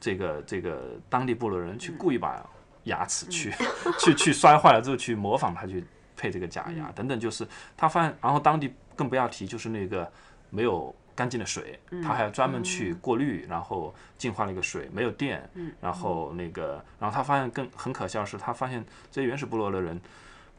[0.00, 2.44] 这个这个当地部落人去故意把
[2.84, 3.52] 牙齿去
[3.98, 5.84] 去 去摔坏了之后去模仿他去
[6.16, 10.10] 配这个假牙等等，就是他发现，然后当地更不要提就是那个
[10.50, 10.94] 没有。
[11.16, 15.48] 干净的水，他还要专门去过滤，然后净化那个水，没有电，
[15.80, 19.98] 然后那个，然后他发现更很可笑的是，他发现这些原始部落的人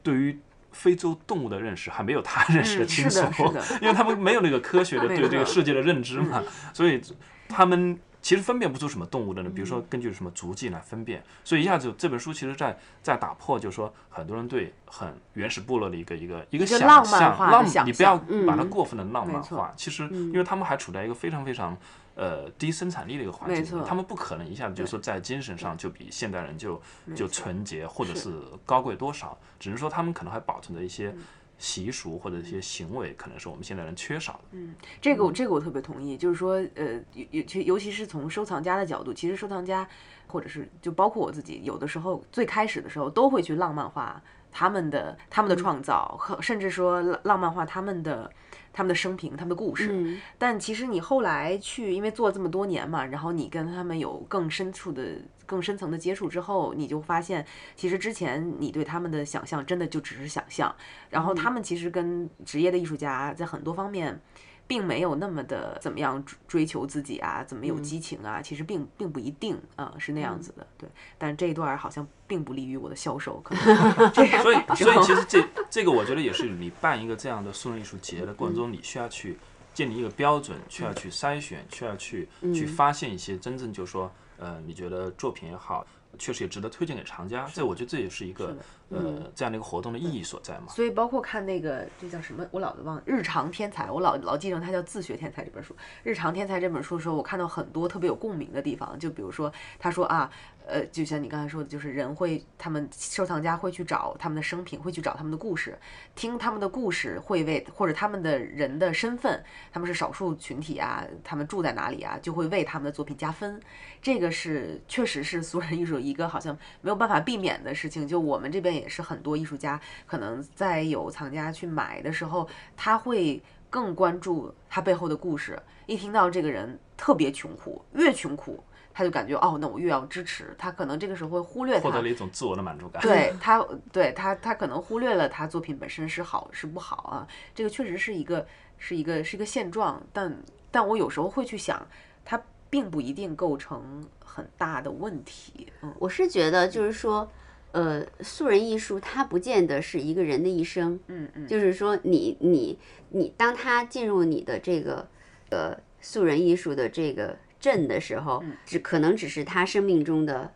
[0.01, 0.39] 对于
[0.71, 3.23] 非洲动物的认识还没有他认识的嗯清楚，
[3.83, 6.99] 因为他们没有那个科学的对这个世界的认知嘛，所以
[7.47, 7.95] 他们
[8.27, 21.77] 其实分辨不出什么动物的呢，比如说根据什么足迹来分辨，所以一下子这本书其实在在打破，就是说很多人对很原始部落的一个一个一个想象，浪你不要把它过分的浪漫化，其实因为他们还处在一个非常非常。
[22.19, 26.81] 呃，低生产力的一个环境他们不可能一下子就说在精神上就比现代人就
[27.15, 28.33] 就纯洁或者是。
[28.65, 31.13] 高贵多少，只是说他们可能还保存着一些
[31.57, 34.39] 习俗或者一些行为，可能是我们现代人缺少的。
[34.51, 39.87] 嗯这个我这个我特别同意，就是说，呃，尤尤其尤其是从收藏家的角度，其实收藏家
[40.27, 48.31] 或者是就包括我自己，有的时候最开始的时候都会去浪漫化他们的他们的创造，和甚至说浪浪漫化他们的
[48.71, 49.89] 他们的生平、他们的故事。
[49.91, 55.03] 嗯但其实你后来去，因为做这么多年嘛，然后你跟他们有更深处的、
[55.47, 57.43] 更深层的接触之后，你就发现，
[57.75, 60.75] 其实之前你对他们的想象真的就只是想象，
[61.09, 64.21] 然后他们其实跟职业的艺术家在很多方面。
[64.69, 70.89] 并没有那么的怎么样追追求自己啊，怎么有激情啊，其实并并不一定啊、是那样子的，对。
[71.17, 73.63] 但这一段儿好像并不利于我的销售，可能
[74.11, 74.27] 所以，
[74.75, 79.37] 所以其实 这这个我觉得也是你办一个这样的素人艺术节的过程中，你需要去
[79.73, 85.85] 建立一个标准，需要去筛选，需要去去发现一些真正就是说，呃，你觉得作品也好，
[86.17, 87.47] 确实也值得推荐给藏家。
[87.53, 88.55] 这我觉得这也是一个
[88.89, 90.67] 呃这样的一个活动的意义所在嘛。
[90.69, 95.73] 所以包括看那个这叫什么，我老忘了《日常天才》，我老老记成它叫《自学天才》这本书。
[96.03, 100.31] 《日常天才》这本书的时候，我看到很多特别有共鸣的地方，就比如说他说啊。
[100.67, 105.77] 呃，就像你刚才说的，就是人会，他们收藏家会去找他们的生平，会去找他们的故事，
[106.13, 113.59] 听他们的故事，会为或者他们的人的身份，他们是少数群体啊，他们住在哪里啊，就会为他们的作品加分。
[114.01, 118.07] 这个是确实是俗人艺术一个好像没有办法避免的事情。
[118.07, 125.57] 就我们这边也是很多艺术家，可能在有藏家去买的时候，他会更关注他背后的故事。
[125.85, 128.61] 一听到这个人特别穷苦，越穷苦。
[128.97, 132.99] 他就感觉哦，那我越要支持他，可能这个时候会忽略他获得了一种自我的满足感。
[132.99, 137.27] 对 他，对他，他可能忽略了他作品本身是好是不好啊。
[137.53, 138.47] 这个确实是一个
[138.79, 140.35] 是一个是一个现状，但
[140.71, 141.79] 但我有时候会去想，
[142.25, 145.71] 它并不一定构成很大的问题。
[145.83, 147.29] 嗯，我是觉得就是说，
[147.73, 150.99] 呃，素人艺术它不见得是一个人的一生。
[151.05, 152.79] 嗯嗯，就是说你你
[153.09, 155.07] 你，当他进入你的这个
[155.51, 157.37] 呃素人艺术的这个。
[157.59, 160.51] 镇的时候，只可能只是他生命中的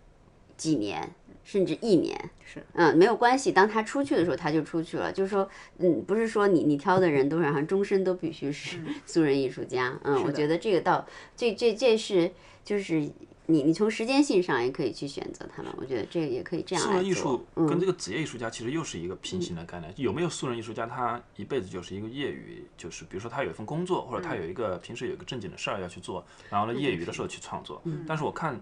[0.58, 2.30] 几年，甚至一年。
[2.46, 3.52] 是，嗯，没有关系。
[3.52, 5.12] 当他出去的时候，他就出去了。
[5.12, 9.98] 就是说，嗯，不是说你你挑的人都然后终身都必须是 素人艺术家。
[10.04, 12.32] 嗯，我觉得这个倒，这这这是
[12.64, 13.10] 就是。
[13.52, 19.94] 你你从时间性上也可以去选择他们，我觉得这个也可以这样素人艺术跟这个职业艺术家其实又是一个平行的概念。
[19.98, 27.82] 有没有素人艺术家，他一辈子就是一个业余，就是比如说他有一份工作，或者他有一个平时有一个正经的事儿要去做，然后呢业余的时候去创作。
[28.08, 28.60] 但是我看，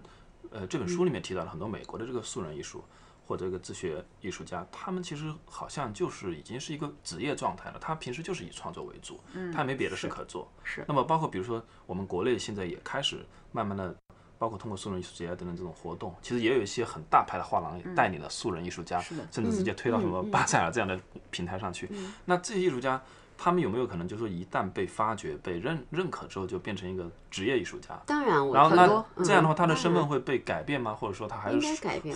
[0.50, 2.82] 呃这本书里面提到了很多美国的这个素人艺术
[3.26, 7.78] 或者一个自学艺术家，他们其实好像就是已经是一个职业状态了。
[7.80, 9.20] 他平时就是以创作为主，
[9.52, 10.50] 他也没别的事可做。
[10.64, 10.84] 是。
[10.88, 13.94] 那么包括比如说我们国内现在也开始慢慢的。
[14.40, 18.98] 包括通过素人艺术节等等这种活动，其实也有一些很大牌的画廊带领的素人艺术家，
[19.30, 20.98] 甚至直接推到什么巴塞尔这样的
[21.30, 21.90] 平台上去。
[22.24, 22.98] 那这些艺术家。
[23.42, 27.98] 他们有没有可能，就是说一旦被发掘、被认认可之后，就变成一个职业艺术家？
[28.04, 30.92] 当然，然后那这样的话，他的身份会被改变吗？
[30.92, 31.58] 或者说他还是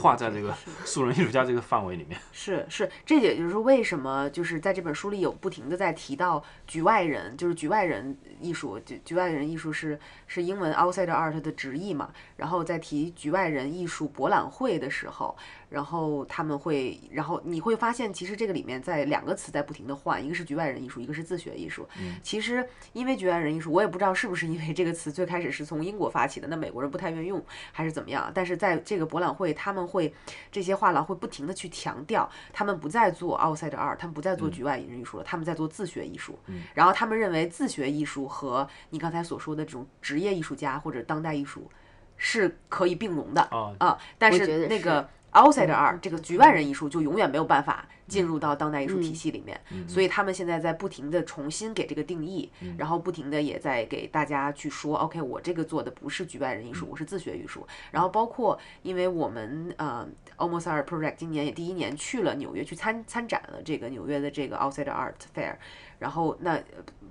[0.02, 2.20] 画在这个素人艺术家这个范围里面？
[2.30, 12.10] 是是，这也就是为什么就是在这本书里有不停的在提到局外人，就是局外人艺术，局局外人艺术是是英文 outside art 的直译嘛？
[12.36, 15.34] 然后在提局外人艺术博览会的时候。
[15.74, 21.84] 然后他们会，然后你会发现，其实这个里面在两个词在不停的换，一个是局外人艺术，一个是自学艺术。
[21.98, 28.30] 嗯，其实因为局外人艺术，我也不知道是不是因为这个词最开始是从英国发起的，那美国人不太愿意用，还是怎么样？
[28.32, 30.14] 但是在这个博览会，他们会
[30.52, 36.38] 这些画廊会不停的去强调，他们不再做 outside art，他们不再做局外人艺术了，他们在做自学艺术。
[36.46, 41.68] 嗯，然后他们认为自学艺术和你刚才所说的这种职业艺术家或者当代艺术
[42.16, 45.08] 是可以并容的啊啊，但是那个。
[45.34, 57.66] Outside art 这个局外人一术就永远没有办法进入到当代艺术体系里面，所以他们现在在不停的重新给这个定义，然后不停的也在给大家去说，OK，我这个做的不是局外人艺术，我是自学艺术。
[57.90, 65.54] 然后包括因为我们呃 almost art project 今年也第一年去了纽约去参参展了这个纽约的这个 outside art fair。
[66.00, 66.60] 然后，那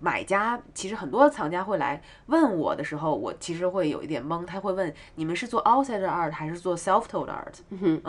[0.02, 4.46] 买家其实很多藏家会来问我的时候，我其实会有一点懵。
[4.46, 7.56] 他会问你们是做 outside art 还是做 self-told art？
[7.70, 8.00] 嗯，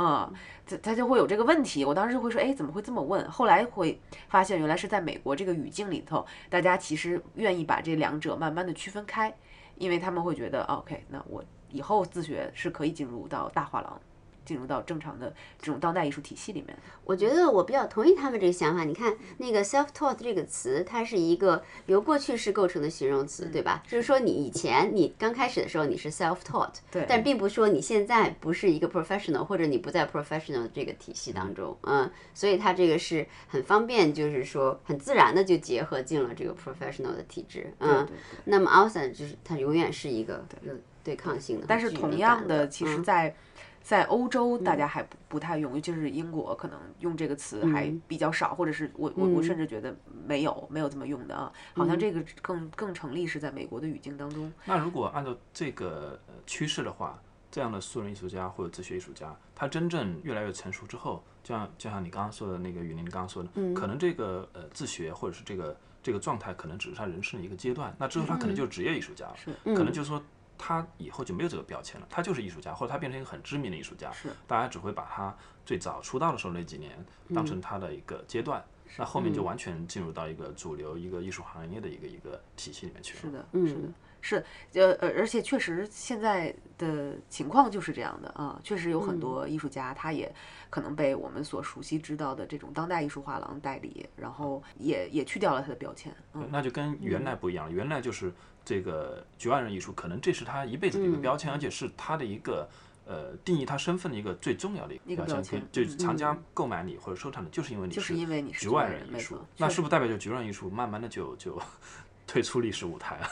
[0.67, 1.85] 他他就会有这个问题。
[1.85, 3.29] 我当时就会说，哎，怎么会这么问？
[3.31, 9.35] 后来会发现，原来是在美国这个语境里头，大家其实愿意把这两者慢慢的区分开，
[9.77, 14.01] 因为他们会觉得，OK，那我以后自学是可以进入到大画廊。
[14.45, 18.85] 进入到正常的这种当代艺术体系里面，我觉得我比较同意他们这个想法。
[18.85, 23.83] 你看那个 self-taught 这个词，它是一个由过去式构成的形容词，对吧？
[23.87, 38.07] 就是说你以前你刚开始的时候你是 self-taught，对，但并不说你现在不是一个 professional，或者你不在 professional 这个体系当中，嗯，所以它这个是很方便，就是说很自然的就结合进了这个 professional 的体制，嗯。
[38.45, 43.35] 那么 outside 就是它永远是一个有对抗性的，但是同样的，其实，在
[43.85, 49.95] 在欧洲，大家还不不太用，尤其是英国，可能用这个词还比较少，或者是我我我甚至觉得
[50.27, 54.51] 没有没有这么用的啊，好像这个更更成立是在美国的语境当中。
[54.65, 69.37] 那如果按照这个趋势的话，这样的素人艺术家或者自学艺术家，他真正越来越成熟之后，就像就像你刚刚说的那个雨林刚刚说的，可能这个呃自学或者是这个这个状态，可能只是他人生的一个阶段，那之后他可能就是职业艺术家了，
[69.75, 70.23] 可能就是说。
[70.57, 75.35] 他以后就没有这个标签了，他就是艺术家，或者他变成一个很知名的艺术家，是大家只会把他
[75.65, 76.93] 最早出道的时候那几年
[77.35, 78.65] 当成他的一个阶段，
[78.97, 83.21] 那后面就完全进入到一个主流一个艺术行业的一个一个体系里面去了。
[83.21, 83.89] 是的，是的。
[84.27, 84.43] 是，
[84.73, 90.35] 呃呃，而且确实现在的情况就是这样的啊，确实有很多艺术家，他也
[90.71, 96.11] 可能被我们所熟悉知道的这种当代艺术画廊代理，然后也也去掉了他的标签。
[96.33, 97.71] 嗯，那就跟原来不一样了。
[97.73, 98.33] 原来就是
[98.65, 102.69] 这个局外人艺术，可能这是他一辈子的一个标签，而且是他的一个
[103.07, 105.63] 呃定义他身份的一个最重要的一个标签。
[105.71, 108.15] 就是藏家购买你或者收藏的，就是因为你是
[108.61, 109.39] 局外人艺术。
[109.59, 111.61] 那是不是代表就局外人艺术慢慢的就就
[112.27, 113.29] 退出历史舞台了？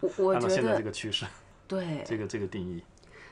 [0.00, 1.26] 我我觉得现在这个趋势，
[1.66, 2.82] 对这个这个定义，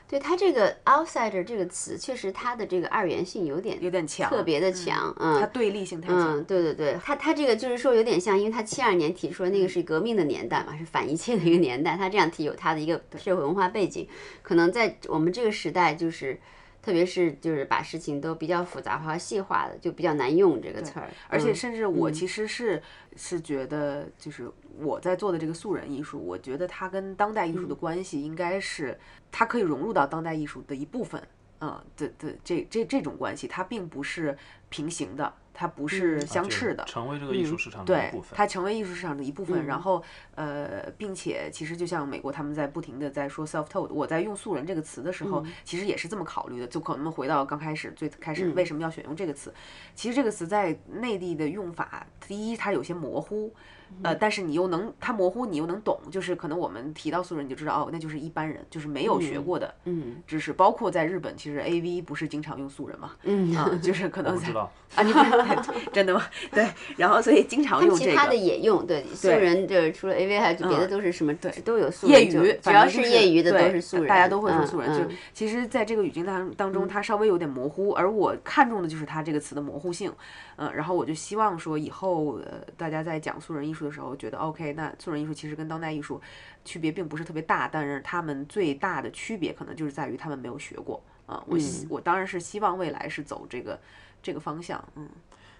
[0.07, 6.39] 对它这个 outsider 这个词，确实它的这个二元性有点有点强，特别的强，嗯，它对立性太强。
[6.39, 14.07] 嗯，对对对，它它这个就是说有点像，因为它七二年提出了那个是革命的年代嘛，是反一切的一个年代，它这样提有它的一个社会文化背景，
[14.41, 16.39] 可能在我们这个时代就是。
[16.85, 21.09] 特别是就是把事情都比较复杂化、细化的，就比较难用这个词儿。
[21.27, 22.79] 而且甚至我其实是
[23.15, 28.95] 是觉得，就是我在做的这个素人艺术，我觉得它跟当代艺术的关系应该是，
[29.31, 31.19] 它可以融入到当代艺术的一部分。
[31.61, 34.37] 嗯，的的这这这种关系，它并不是
[34.69, 35.33] 平行的。
[35.55, 38.29] 它不是相斥的，成为这个艺术市场的一部分。
[38.29, 39.65] 对，它成为艺术市场的一部分。
[39.65, 40.03] 然后，
[40.35, 46.67] 呃，并且其实就像美国他们在不停的在说 self-told，我在用素人这个词的时候，其实也是这么考虑的。
[46.67, 49.53] 就可能回到刚开始最开始为什么要选用这个词？
[49.95, 53.53] 其实这个词在内地的用法，第一它有些模糊。
[54.01, 60.51] 呃，但是你又能，它模糊，你又能懂，就是可能我们提到素人，你就知道哦，那就是一般人，就是没有学过的嗯知识。
[60.51, 65.13] 包括在日本，其实 A V 不是经常用素人嘛，嗯，啊，就是可能知道 啊，你
[65.93, 66.23] 真的吗？
[66.51, 66.67] 对，
[66.97, 68.11] 然后所以经常用这个。
[68.11, 71.33] 其他的也用，对，素人就是除了 A V 还有别的都是什么？
[71.35, 72.15] 对，都有素人。
[72.21, 74.89] 业余，只要是业余的都是素人，大家都会说素人。
[74.97, 80.11] 就其实，在这个语境当当中，它稍微有点模糊，而我看中的就是它这个词的模糊性。
[80.57, 86.21] 嗯，然后我就希望说，以后呃，大家在讲素人艺术的时候，觉得 OK，那素人艺术其实跟当代艺术
[86.63, 91.01] 区别并不是特别大，但是他们最大的区别可能就是在于他们没有学过。
[91.25, 93.79] 啊，我希我当然是希望未来是走这个
[94.21, 94.81] 这个方向。
[94.95, 95.09] 嗯，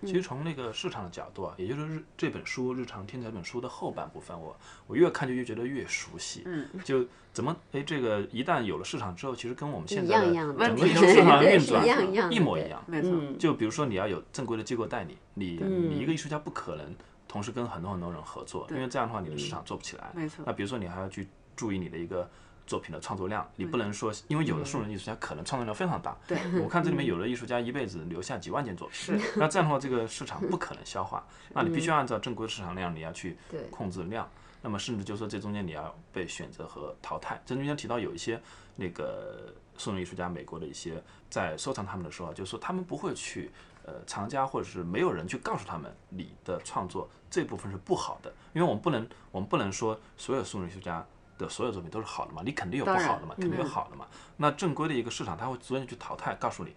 [0.06, 4.56] 其实从那个市场的角度啊，也就是日这本书《日常天才》这本书的后半部分，我
[4.88, 6.44] 我越看就越觉得越熟悉。
[6.46, 12.84] 嗯，就怎么哎，这个一旦有了市场之后，其实跟我们现在的整个艺术市场运转一模一样。
[12.88, 16.96] 没错，就比如说你要有正规的机构代理，你你一个艺术家不可能。
[17.28, 20.10] 同时跟很多很多人合作，因为这样的话你的市场做不起来。
[20.16, 20.46] 没错。
[20.46, 22.30] 那比如说你还要去注意你的一个
[22.66, 26.18] 作品的创作量，你不能说，因为有的素人艺术家可能创作量非常大。
[26.28, 26.38] 对。
[26.62, 29.20] 我看这里面有的艺术家一辈子留下几万件作品。
[29.20, 29.40] 是。
[29.40, 33.38] 那这样的话，这个市场不可能消化， 那你必须按照正规市场量，你要去
[33.70, 34.30] 控制量。
[34.62, 37.42] 那么甚至就说这中间你要被选择和淘汰。
[37.46, 38.42] 这中间提到有一些
[38.76, 43.52] 那个素人艺术家，美国的一些在收藏他们的时候，就是说他们不会去。
[43.88, 51.06] 呃，藏家或者是没有人去告诉他们你的创作这部分是不好的，因为我们不能，我们不能说所有素人艺术家
[51.38, 54.08] 的所有作品都是好的嘛，你肯定有不好的嘛，肯定有好的嘛。
[54.38, 56.76] 那正规的一个市场，它会逐渐去淘汰，告诉你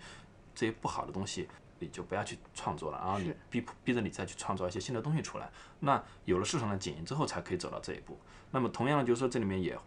[0.55, 1.49] 这些不好的东西，
[1.79, 5.51] 你就不要去创作了，然后你逼逼着你再去创造一些新的东西出来。
[5.81, 8.19] 那有了市场的检验之后，才可以走到这一步。
[8.51, 9.79] 那么同样的，就是说这里面也，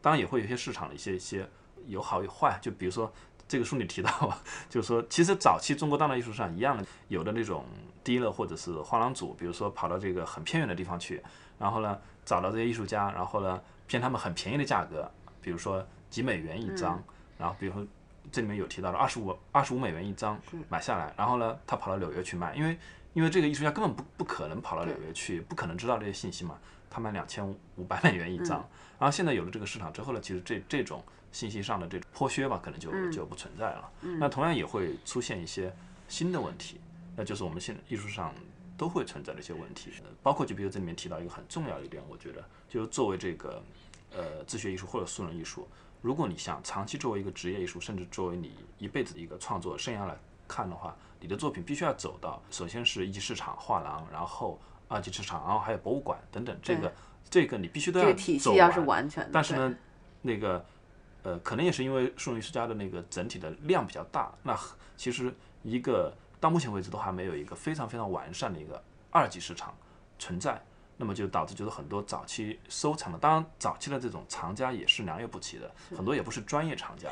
[0.00, 1.48] 当然也会有一些市场的一些一些
[1.86, 3.12] 有好有坏，就比如说。
[3.48, 4.38] 这个书里提到，
[4.70, 7.64] 就是说，其实早期中国当代艺术上一样的，有的那种
[8.04, 11.20] 低了或者是画廊组，比如说跑到这个很偏远的地方去，
[11.58, 13.60] 然后呢找到这些艺术家，然后呢
[13.90, 15.10] 骗他们很便宜的价格，
[15.42, 17.02] 比如说几美元一张，
[17.36, 17.84] 然后比如说
[18.30, 22.78] 这里面有提到了二十五二十五美元一张买下来，然后呢他跑到纽约去卖，因为
[23.14, 26.56] 因为这个艺术家根本不不可能跑到纽约去，不可能知道这些信息嘛，
[26.88, 28.58] 他卖两千五百美元一张，
[29.00, 31.02] 然后现在有了这个市场之后呢，其实这这种。
[31.32, 33.88] 信息上的这种剥削吧，可能就就不存在了。
[34.18, 35.72] 那同样也会出现一些
[36.08, 36.80] 新的问题，
[37.14, 38.34] 那就是我们现在艺术上
[38.76, 39.92] 都会存在的一些问题，
[40.24, 43.62] 包括就比如这里面提到一个很重要的一点，我觉得就是作为这个
[44.16, 45.68] 呃自学艺术或者素人艺术，
[46.00, 50.16] 如果你想长期作为一个职业艺术，甚至作为你一辈子的一个创作生涯来
[50.48, 54.58] 看的话，你的作品必须要走到首先是一级市场画廊，然后
[54.88, 56.90] 二级市场，然后还有博物馆等等，这个
[57.28, 58.54] 这个你必须都要走
[58.84, 59.28] 完全。
[59.30, 59.74] 但是呢，
[60.22, 60.64] 那个。
[61.22, 64.58] 呃，可能也是因为数人艺术家的那个整体的量比较大，那
[64.96, 65.30] 其实
[65.62, 66.10] 一个
[66.40, 69.76] 到目前为止都还没有一个非常非常完善的一个二级市场
[70.18, 70.58] 存在，
[71.00, 77.08] 那么就导致就是很多早期收藏的，当然早期的这种藏家也是良莠不齐的，很多也不是专业藏家，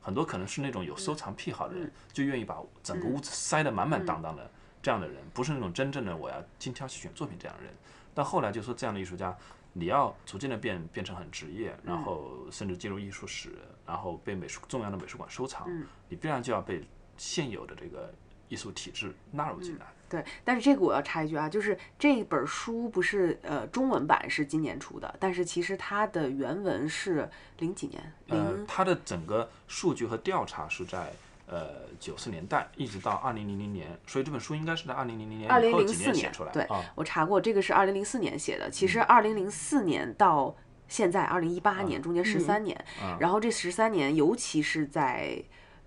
[0.00, 4.48] 很多可能是那种有收藏癖好的人，就愿意把整个屋子塞得满满当当的
[4.80, 7.74] 这样的人，不是那种真正的我要精挑细选作品这样的人，
[8.14, 9.36] 但后来就说这样的艺术家。
[9.74, 13.54] 你要逐渐的变变成很职业，然后甚至进入艺术史，
[13.86, 15.66] 然后被美术重要的美术馆收藏，
[16.10, 16.86] 你必然就要被
[17.16, 18.12] 现有的这个
[18.50, 19.86] 艺术体制纳入进来。
[20.12, 27.26] 对，但是这个我要插一句啊，就是这本书不是呃中文版是今年出的，但是其实它的原文是
[27.60, 31.10] 零几年，呃，零它的整个数据和调查是在
[31.46, 36.52] 呃九十年代一直到二零零零年，所以这本书应该是在二零零零年二零以后几零四年出来。
[36.52, 38.70] 对啊，我查过，这个是二零零四年写的。
[38.70, 40.54] 其实嗯二零零四年到
[40.88, 45.42] 现在二零一八年中间十三年，嗯然后这十三年，尤其是在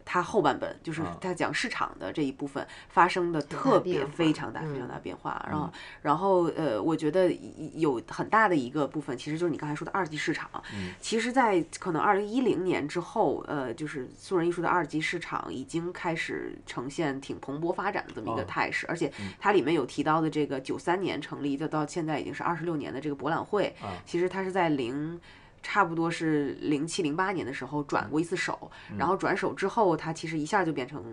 [0.05, 5.43] 它后半本，就是嗯它讲市场的这一部分发生的特别非常大、非嗯常大变化。
[5.49, 7.31] 然后，然后呃，我觉得
[7.73, 10.49] 有很大的一个部分，其实就是你刚才说的二级市场。
[10.75, 25.19] 嗯其实，在可能二零一零年之后，呃，就是素人艺术的二级市场已经开始呈现挺蓬勃发展的这么一个哦态势，而且嗯它里面有提到的这个九三年成立的，到现在已经是二十六年的这个博览会，啊其实它是在零。
[25.67, 31.03] 差不多是零七零八年的时候转过一次手，然后转手之后，他其实一下就变成，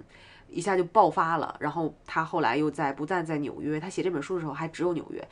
[0.46, 1.56] 一下就爆发了。
[1.58, 5.26] 然后他后来又在不但在纽约，他写这本书的时候还只有纽约。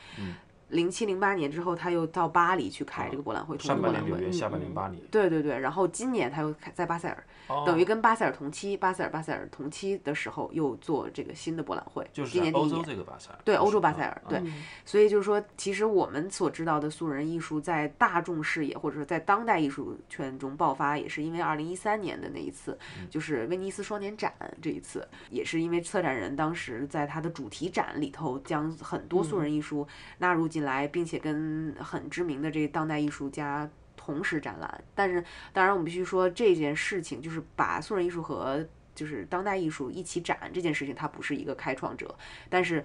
[0.71, 4.11] 零七零八年之后，他又到巴黎去开这个博览会，同上博览会。
[4.11, 4.97] 半年纽约，下半年巴黎。
[5.11, 12.83] 对对对，然后今年他又开在巴塞尔，哦等于跟巴塞尔同期，巴塞尔巴塞尔同期的时候又做这个新的博览会，就是欧洲年第一年。
[12.85, 13.39] 这个巴塞尔。
[13.43, 14.41] 对，欧洲巴塞尔，啊对，
[14.85, 22.77] 所以就是说，其实我们所知道的素人艺术在大众视野或者说在当代艺术圈中爆发，也是因为二零一三年的那一次，
[23.09, 29.87] 就是威尼斯双年展这一次，也是因为策展人当时在他的主题展里头将很多素人艺术
[30.19, 33.69] 纳入进来，并且跟很知名的这个当代艺术家。
[34.03, 42.15] 同时展览，但是当然我们必须说这件事情就是把素人艺术和就是当代艺术一起展这件事情，它不是一个开创者，
[42.49, 42.83] 但是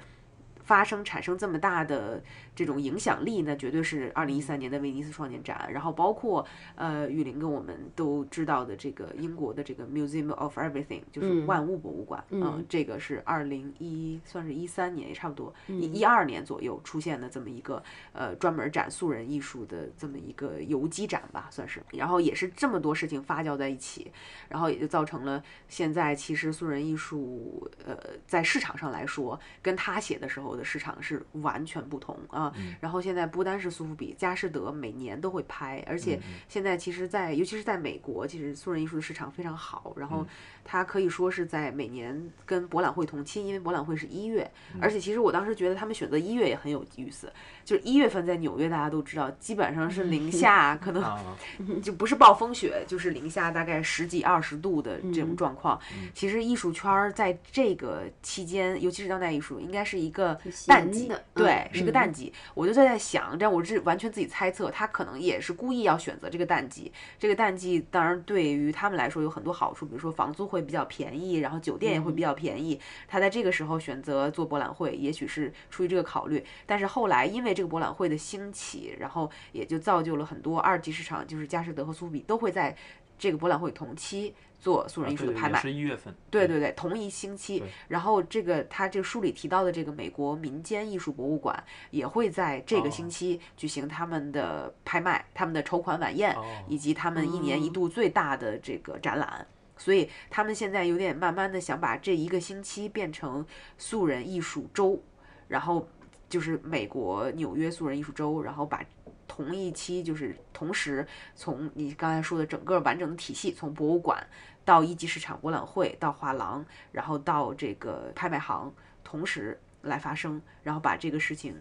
[0.67, 2.23] 发生产生这么大的
[2.55, 6.45] 这种影响力，那绝对是二零一三年的威尼斯双年展，然后包括
[6.75, 24.11] 呃雨林跟我们都知道的这个英国的这个 Museum of Everything，就是万物博物馆，嗯，这个是二零一算是一三年也差不多一一二年左右出现的这么一个呃专门展素人艺术的这么一个游击展吧，算是，然后也是这么多事情发酵在一起，
[24.49, 27.97] 然后也就造成了现在其实素人艺术呃
[28.27, 32.53] 在市场上来说，跟他写的时候的市场是完全不同啊。
[32.81, 39.93] 然后现在不单是苏富比，佳士得每年都会拍，而且现在其实在，尤其是在美国，其实素人艺术的市场非常好。
[39.97, 40.27] 然后
[40.69, 44.51] 它可以说是在每年跟博览会同期，因为博览会是一月，
[44.81, 47.33] 而且其实我当时觉得他们选择一月也很有意思，
[47.65, 51.37] 就是一月份在纽约，大家都知道，基本上是零下， 可能啊，
[51.81, 55.81] 就不是暴风雪，就是零下大概十几二十度的这种状况。
[56.13, 60.37] 其实艺术圈儿在这个期间，尤其是当代艺术，应该是一个
[60.67, 62.33] 淡季的，对，嗯是个淡季。
[62.55, 66.91] 我就在想，这样我是完全自己猜测，他可能也是故意要选择这个淡季。
[67.19, 72.81] 这个淡季当然对于他们来说有很多好处，比如说房租会比较便宜，然后酒店也会比较便宜。
[73.07, 76.45] 他在这个时候选择做博览会，也许是出于这个考虑。
[76.65, 82.77] 但是后来因为这个博览会的兴起，然后也就造就了很多二级市场，就是佳士得和苏富比都会在
[83.19, 85.59] 这个博览会同期做素人艺术的拍卖。
[85.59, 86.15] 是一月份。
[86.31, 87.63] 对对对，同一星期。
[87.89, 99.47] 然后这个他这个书里提到的这个美国民间艺术博物馆也会在这个星期举行他们的拍卖、他们的筹款晚宴，哦以及他们一年一度最大的这个展览。
[99.77, 103.45] 所以他们现在有点慢慢的想把这一个星期变成
[103.79, 105.03] 素人艺术周，
[105.49, 105.89] 然后
[106.29, 108.83] 就是美国纽约素人艺术周，然后把
[109.29, 114.27] 同一期就是同时从你刚才说的整个完整的体系，从博物馆
[114.65, 118.73] 到一级市场博览会，到画廊，然后到这个拍卖行，
[119.05, 121.55] 同时来发生，然后把这个事情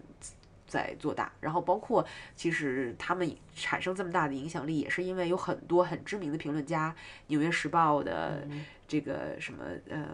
[0.75, 2.05] 在做大，然后包括
[2.35, 6.91] 其实他们产生这么大的影响力，也是因为有很多很知名的评论家，
[7.27, 8.45] 《纽约时报》的
[8.85, 10.05] 这个什么呃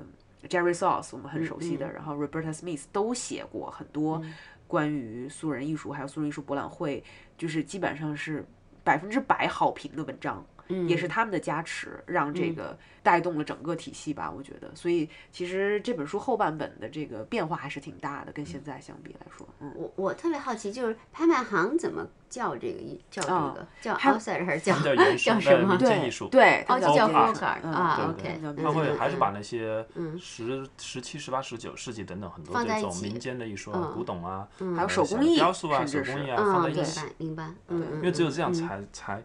[0.48, 4.22] Jerry Sauce 我们很熟悉的，然后 Roberta Smith 都写过很多
[4.68, 7.04] 关于素人艺术还有素人艺术博览会，
[7.38, 8.46] 就是基本上是
[8.84, 10.46] 百分之百好评的文章。
[10.88, 14.70] 也是他们的加持，让这个带动了整个体系吧，我觉得。
[14.76, 19.72] 所以其实这本书后半本的这个变化还是挺大的，跟现在相比来说，嗯。
[19.76, 24.96] 我我特别好奇，就是拍卖行怎么叫这个艺叫这个、哦叫拍 outside 还是叫叫
[25.40, 25.78] 什么呃？
[25.78, 29.86] 民间对艺术对，哦，就叫 art 嗯啊对，OK，对他会嗯还是把嗯那些
[30.20, 39.24] 十十七、十八、十九世纪等等很多这种民间的艺术啊、嗯古董啊，还有手工艺雕塑啊、手工艺啊放在一起，白明白，嗯嗯，因为只有这样嗯才才，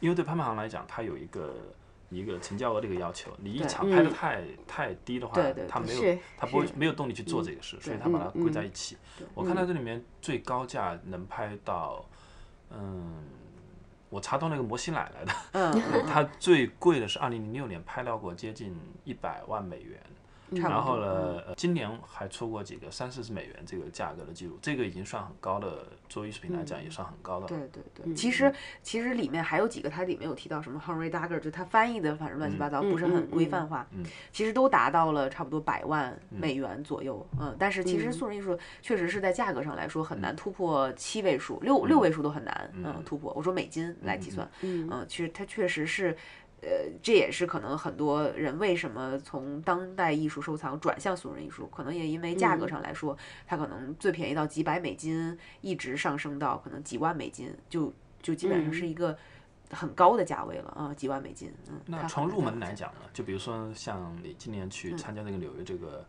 [0.00, 1.54] 因为对拍卖行来讲，它有一个
[2.10, 8.96] 一个成交额的一个要求，你一场拍的太太低的话对对，它没有是它不会没有动力去做这个事，所以对它把它归嗯在一起。
[9.34, 12.04] 我看到这里面最高价能拍到，
[12.70, 13.24] 嗯，
[14.08, 18.74] 我查到那个摩西奶奶的，嗯， 它最贵的是二零零六年拍到过接近
[19.04, 20.00] 一百万美元，
[20.52, 27.48] 然后呢，呃今年还出过几个三四十美元这个价格的记录，这个已经算很高的，作为艺术品来讲也算很高的了。
[27.48, 33.86] 对对对，其实其实里面还有几个，它里面有提到什么 Henry Dagger，就他翻译的反正乱七八糟，不是很规范化，
[34.32, 43.32] 其实都达到了差不多百万美元左右，嗯，但是其实素人艺术确实是在价格上来说很难突破七位数，六六位数都很难，嗯，突破。
[43.34, 46.16] 我说美金来计算，嗯，其实它确实是。
[46.60, 46.68] 呃，
[47.02, 59.16] 这也是可能很多人为什么从当代艺术收藏转向素人艺术，可能也因为价格上来说，它可能最便宜到几百美金，一直上升到可能几万美金，就就基本上是一个
[59.70, 61.52] 很高的价位了啊，几万美金。
[61.68, 66.04] 嗯，那从入门来讲呢，就比如说像你今年去参加那个纽约这个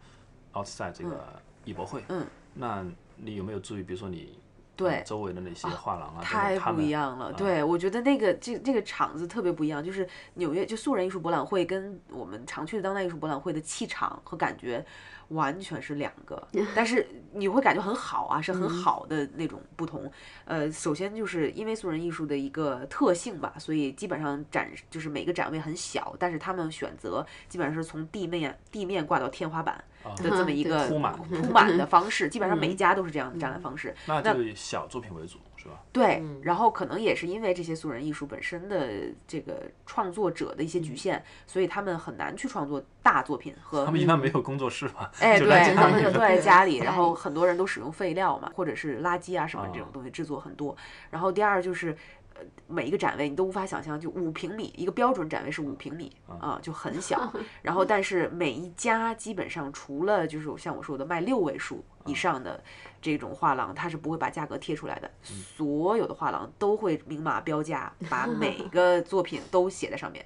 [0.54, 2.26] Outside 这个艺博会，嗯，
[2.56, 2.84] 那
[3.16, 4.40] 你有没有注意，比如说你
[4.80, 7.34] 对呃周围的那些画廊啊，太不一样了。
[7.34, 14.86] 对，我觉得那个这这个场子特别不一样，就是纽约就素人艺术博览会跟我们常去的当代艺术博览会的气场和感觉
[15.30, 20.12] 完全是两个，但是你会感觉很好啊，是很好的那种不同。
[20.46, 29.84] 呃，首先就是因为素人艺术的一个特性吧，所以基本上展就是每个展位很小，但是他们选择基本上是从地面地面挂到天花板
[30.18, 33.96] 的这么一个铺满铺满的方式， 基本上每一家都是这样的展览方式。
[34.08, 35.84] 那就以小作品为主，是吧？
[35.92, 38.88] 对，然后可能也是因为这些素人艺术本身的
[39.28, 50.74] 这个创作者的一些局限，所以他们很难去创作大作品和他们一般没有工作室嘛，哎，对，他们就都在家里，然后很多人都使用废料嘛，或者是垃圾啊什么这种东西制作很多。
[51.10, 51.98] 然后第二就是。
[52.40, 57.32] 呃每一个展位你都无法想象，就五平米，一个标准展位是五平米啊，就很小。
[57.62, 62.64] 然后，但是每一家基本上除了就是像我说的卖六位数以上的
[63.02, 65.12] 这种画廊，它是不会把价格贴出来的。
[65.22, 70.26] 所有的画廊都会明码标价， 把每个作品都写在上面。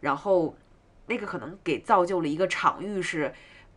[0.00, 0.56] 然后，
[1.06, 3.32] 那个可能给造就了一个场域是。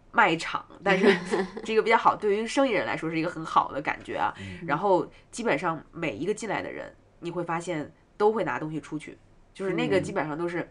[0.09, 1.15] 卖场，但是
[1.63, 4.33] 这个比较好，对于生意人来说是一个很好的感觉啊。
[4.65, 9.17] 然后基本上每一个进来的人，你会发现都会拿东西出去，
[9.53, 10.69] 就是那个基本上都是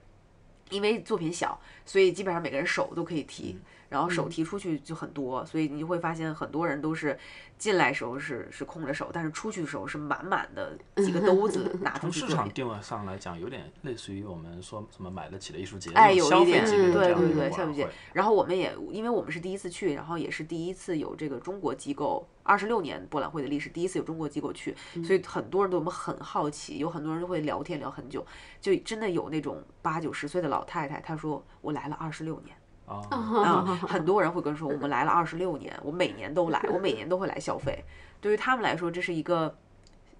[0.70, 3.58] 因为作品小，所以基本上每个人手都可以提，
[3.88, 7.18] 然后手提出去就很多，所以你就会发现很多人都是
[7.56, 12.28] 进来时候是是空着手，但是出去的时候是满满的几个兜子 拿出去从。
[12.28, 17.96] 市场定位上来讲，有点类似于我们说什么买得起的艺术节，哎，有一点，级别的这对对对，样一个博消费节览会。。
[18.12, 24.74] 然后我们也，因为我们是第一次去，然后也是第一次有这个中国机构二十六年博览会的历史，第一次有中国机构去，
[25.04, 28.24] 所以很多人对我们很好奇，有很多人都会聊天聊很久，
[28.60, 32.56] 就真的有那种八九十岁的老太太，她说我来了二十六年。
[32.86, 37.84] 啊，啊，很多人会跟说，我们来了二十六年，我每年都来，我每年都会来消费。
[38.20, 39.58] 对于他们来说，这是一个，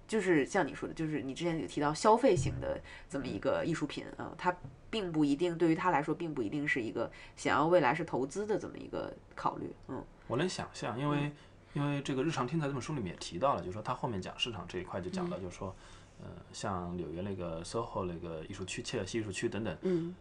[0.05, 2.77] 就是像你说的，就是你之前有提到消费型的
[3.09, 4.53] 这么一个艺术品啊，它
[4.89, 9.73] 并不一定对于他来说，并不一定是一个想要未来是投资的这么一个考虑。
[9.87, 11.31] 嗯，我能想象，因为
[11.73, 15.73] 因为这个《日常天才》这本书里面也提到了，就是说他后面讲市场这一块就讲到，就是说，
[16.19, 20.13] 呃，像纽约那个 SOHO 那个艺术区、切尔西艺术区等等，嗯，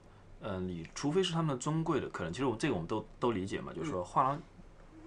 [0.46, 4.40] 呃，你除非是他们尊贵的客人，其实我们这个我们都都理解嘛，就是说画廊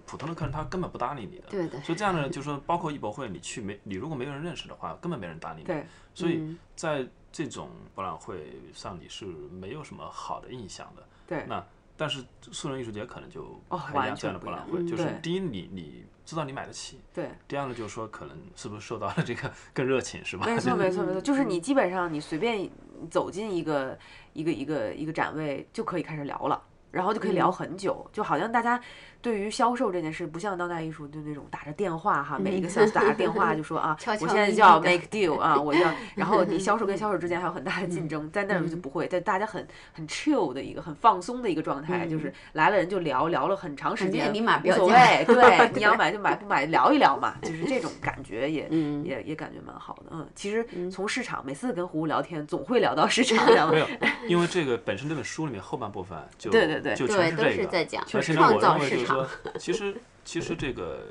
[0.04, 1.80] 普通的客人他根本不搭理你的，对的。
[1.80, 11.46] 所以这样的就是说，包括艺博会你去没你如果没有人认识的话，根本没人搭理你，对，所以在这种博览会上你是没有什么好的印象的，对。
[11.48, 11.64] 那
[11.96, 12.22] 但是
[12.52, 17.30] 素人艺术节可能就哦不一样，完这样的博览会，就是第一你你知道你买得起，对。
[17.46, 20.44] 第二呢就是说可能是不是受到了这个更热情是吧？
[20.44, 22.68] 没错，没错，没错，就是你基本上你随便
[23.08, 23.98] 走进一个
[24.32, 28.80] 一个一个一个展位就可以开始聊了，然后就可以聊很久，就好像大家
[29.22, 49.04] 对于销售这件事，不像当代艺术就那种打着电话哈，每一个 sales 打着电话就说啊，我现在就要 make deal 啊，我要， 然后你销售跟销售之间还有很大的竞争，在那儿就不会，在大家很很 chill 的一个很放松的一个状态，就是来了人就聊聊了很长时间，反正也明码无所谓， 对，你要买就买，不买聊一聊嘛，就是这种感觉也嗯。
[49.04, 53.86] 也也感觉蛮好的，嗯，其实从市场每次跟胡胡聊天，总会聊到市场，没有，
[54.28, 61.04] 因为这个本身这本书里面后半部分就对对对就对，都全这个，是在讲而且呢，创我造市场认为就是说，其实其实这个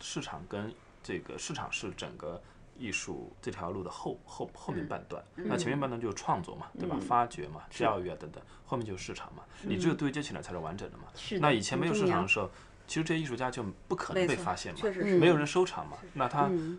[0.00, 0.72] 市场跟
[1.02, 2.40] 这个市场是整个
[2.78, 6.98] 艺术这条路的后后后面半段，那前面半段就是创作嘛，对吧？
[7.00, 11.04] 发掘嘛，教育啊等等，后面就是市场嘛，你只有对接起来才是完整的嘛。
[11.14, 12.50] 是那以前没有市场的时候，
[12.86, 14.80] 其实这些艺术家就不可能被发现嘛，
[15.18, 15.96] 没有人收藏嘛。
[16.12, 16.78] 那他嗯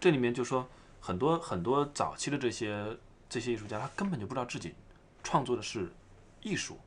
[0.00, 0.66] 这里面就说
[1.00, 2.96] 很多很多早期的这些
[3.28, 4.74] 这些艺术家，他根本就不知道自己
[5.22, 5.92] 创作的是
[6.42, 6.78] 艺术，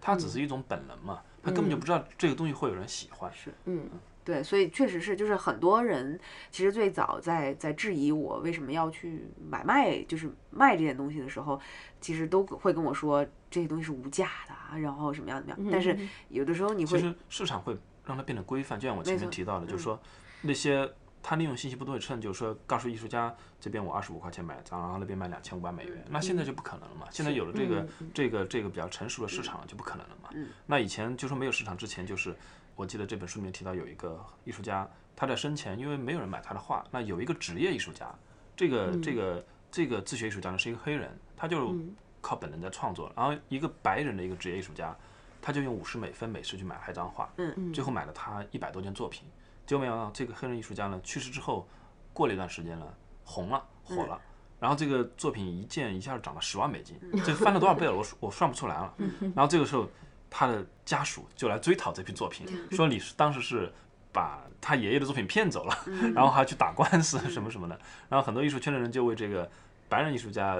[0.00, 3.30] 他只是一种本能嘛，他根本就不知道这个东西会有人喜欢。
[3.32, 3.88] 是嗯，
[4.24, 6.18] 对，所以确实是，就是很多人
[6.50, 11.60] 其实最早在在质疑我为什么要去买卖，就是卖这件东西的时候，
[12.00, 15.70] 其实都会跟我说这些东西是无价的啊，然后什么样怎么样。
[15.72, 20.00] 但是有的时候你会，其实市场会让它变得规范，就像我前面提到的，就是嗯说
[20.42, 20.88] 那些
[21.22, 27.06] 他利用信息不对称，就是说告诉艺术家这边我二十五块钱买一张，然后那边卖两千五百美元，那现在就不可能了嘛。
[27.10, 30.30] 现在有了这个这个这个比较成熟的市场，就不可能了嘛。
[30.66, 32.34] 那以前就说没有市场之前，就是
[32.74, 38.12] 我记得这本书里面提到有一个艺术家，他在生前因为没有人买他的画，那有一个职业艺术家，
[38.56, 41.76] 这个这个这个自学艺术家呢是一个黑人，他就
[42.20, 44.96] 靠本能在创作，然后一个白人的一个职业艺术家，
[45.40, 49.24] 他就用五十美分美式去买了一张画，嗯最后买了他一百多件作品。
[49.66, 51.68] 结果没想到这个黑人艺术家呢去世之后，
[52.12, 52.86] 过了一段时间呢，
[53.24, 54.20] 红了，火了。
[54.60, 57.92] 然后这个作品一件一下涨了十万美金，这翻了多少倍了？
[57.92, 58.94] 我 我算不出来了。
[59.34, 59.88] 然后这个时候，
[60.30, 63.72] 他的家属就来追讨这批作品，说你是当时是
[64.12, 65.76] 把他爷爷的作品骗走了，
[66.14, 67.76] 然后还去打官司什么什么的。
[68.08, 69.50] 然后很多艺术圈的人就为这个
[69.88, 70.56] 白人艺术家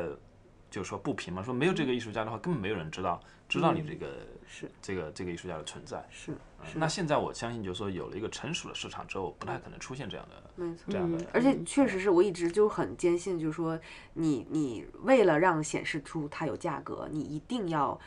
[0.73, 6.03] 就说不平嘛，说没有这个艺术家的话，根本没有人知道知道你这个是这个这个艺术家的存在。
[6.11, 6.39] 是嗯
[6.77, 10.85] 那现在我相信，就是说有了一个成熟的市场之后，不太可能出现这样的没错。
[10.89, 11.27] 这样的。
[11.33, 13.79] 而且确实是我一直就很坚信，就是说
[14.15, 18.01] 你你为了让显示出它有价格，你一定要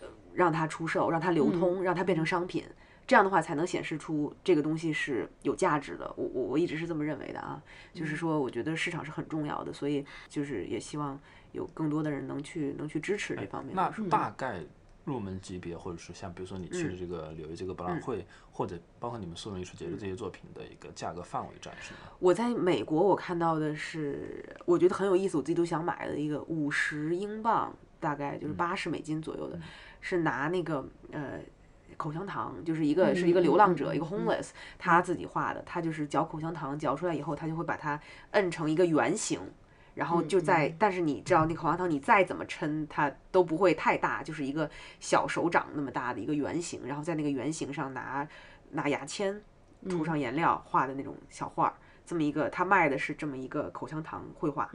[0.00, 2.64] 呃让它出售，让它流通，让它变成商品。
[3.06, 6.10] 这样的话才能显示出这个东西是有价值的。
[6.16, 11.20] 我我我一直是这么认为的啊，就是说我觉得市场是很重要的，所以就是也希望
[11.54, 13.90] 有更多的人能去能去支持这方面那。
[14.10, 14.60] 大概
[15.04, 22.10] 入门级别，或者是像比如说你去的这个纽约这个博览会，或者包括你们素人艺术节的这些作品的一个价格范围展示呢？
[22.18, 29.60] 我在美国，我看到的是，我觉得很有意思，我自己都想买的一个五十英镑，大概就是八十美金左右的，
[30.00, 30.82] 是拿那个
[31.12, 31.38] 呃
[31.98, 34.48] 口香糖，就是一个是一个流浪者，一个 homeless，
[34.78, 38.00] 他自己画的，他就是嚼口香糖，嚼出来以后，他就会把它
[38.30, 39.38] 摁成一个圆形。
[39.94, 44.68] 然后就在，但是你知道那口香糖，你再怎么抻，它都不会太大，就是一个
[45.00, 48.26] 小手掌那么大的一个圆形，然后在那个圆形上拿
[48.70, 49.40] 拿牙签
[49.88, 51.74] 涂上颜料画的那种小画儿，
[52.04, 54.70] 这么一个，他卖的是这么一个口香糖绘画，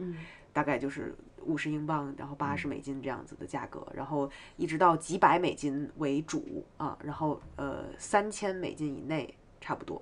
[0.54, 10.02] 大概就是五十英镑，然后八十美金这样子的价格，然后一直到几百美金为主啊，然后呃三千美金以内差不多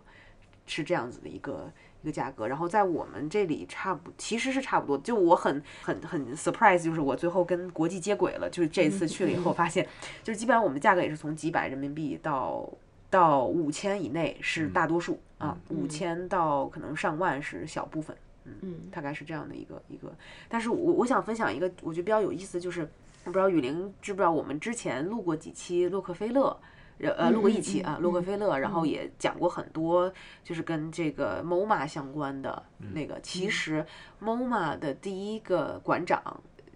[0.65, 9.88] 是这样子的一个一个价格，然后在我们这里差不其实是差不多，就我很很很 surprise，就是我最后跟国际接轨了，就是这次去了以后 发现，
[10.24, 12.68] 就是基本上我们的价格也是从几百人民币到。
[13.10, 20.14] 到五千以内是大多数、啊，五千到可能上万是小部分，嗯，大概是这样的一个一个。
[20.49, 22.82] 但是我我想分享一个我觉得比较有意思，就是
[23.24, 26.60] 我不知道雨林知不知道，我们之前录过几期洛克菲勒，
[27.00, 30.12] 呃，录过一期啊，洛克菲勒，然后也讲过很多
[30.43, 33.20] 就是跟这个 MoMA 相关的那个。
[33.22, 33.86] 其实
[34.22, 36.22] MoMA 的第一个馆长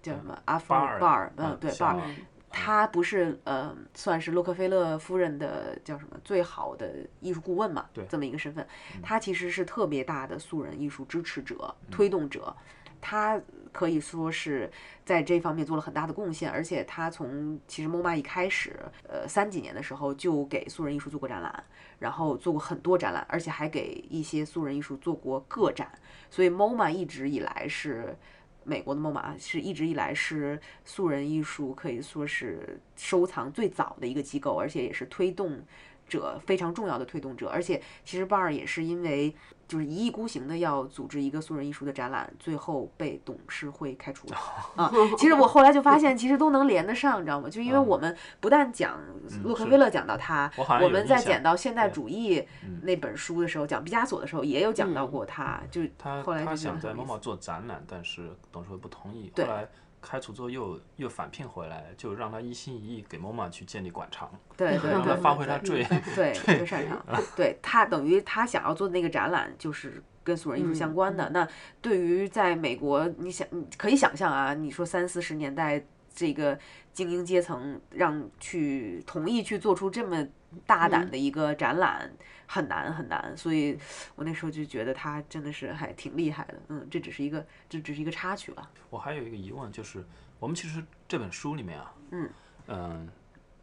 [0.01, 0.37] 叫什么？
[0.45, 2.09] 阿弗巴尔嗯，对，小巴尔。
[2.53, 7.85] 他不是呃，算是洛克菲勒夫人的叫什么最好的艺术顾问嘛？
[7.93, 8.67] 对这么一个身份，
[9.01, 12.53] 他其实是特别大的素人艺术支持者、推动者。
[12.99, 13.41] 他
[13.71, 14.71] 可以说是
[15.05, 21.63] 在这方面做了很大的贡献，而且他从其实 MoMA 一开始，呃，三几年的时候就给素人艺术做过展览，
[21.99, 25.91] 然后做过很多展览，而且还给一些素人艺术做过个展，
[26.29, 28.15] 所以 MoMA 一直以来是。
[28.63, 35.59] 美国的 MoMA 是一直以来是素人艺术可以说是收藏最早的一个机构，而且也是推动
[36.07, 37.49] 者非常重要的推动者。
[37.49, 39.35] 而且其实 Bar 也是因为
[39.71, 44.35] 就是一意孤行的要组织一个素人艺术的展览，最后被董事会开除了
[44.75, 44.91] 啊。
[45.17, 47.49] 其实我后来就发现，其实都能连得上，你知道吗？
[47.49, 48.99] 就因为我们不但讲
[49.45, 50.51] 洛克菲勒讲到他，
[50.81, 52.45] 我们在讲到现代主义
[52.81, 59.65] 那本书的时候，讲毕加索的时候也有讲到过他，就他后来他想在得很有意思 MoMA 做展览，但是董事会不同意，后对来
[60.01, 65.83] 开除之后又又返聘回来，就让他一心一意给 MoMA 去建立馆藏，对 对对，让他发挥他最
[66.15, 67.05] 对最擅长，
[67.37, 71.29] 对他等于他想要做的那个展览就是跟素人艺术相关的。
[71.29, 71.47] 那
[71.81, 75.83] 对于在美国，你想你可以想象啊，你说三四十年代
[76.13, 76.57] 这个
[76.91, 80.27] 精英阶层让去同意去做出这么
[80.65, 82.11] 大胆的一个展览，
[82.51, 83.35] 很难很难。
[83.37, 83.79] 所以
[84.15, 86.61] 我那时候就觉得他真的是还挺厉害的。
[86.67, 88.69] 嗯，这只是一个这只是一个插曲吧。
[88.89, 90.03] 我还有一个疑问，就是
[90.39, 92.29] 我们其实这本书里面啊，嗯
[92.67, 93.09] 嗯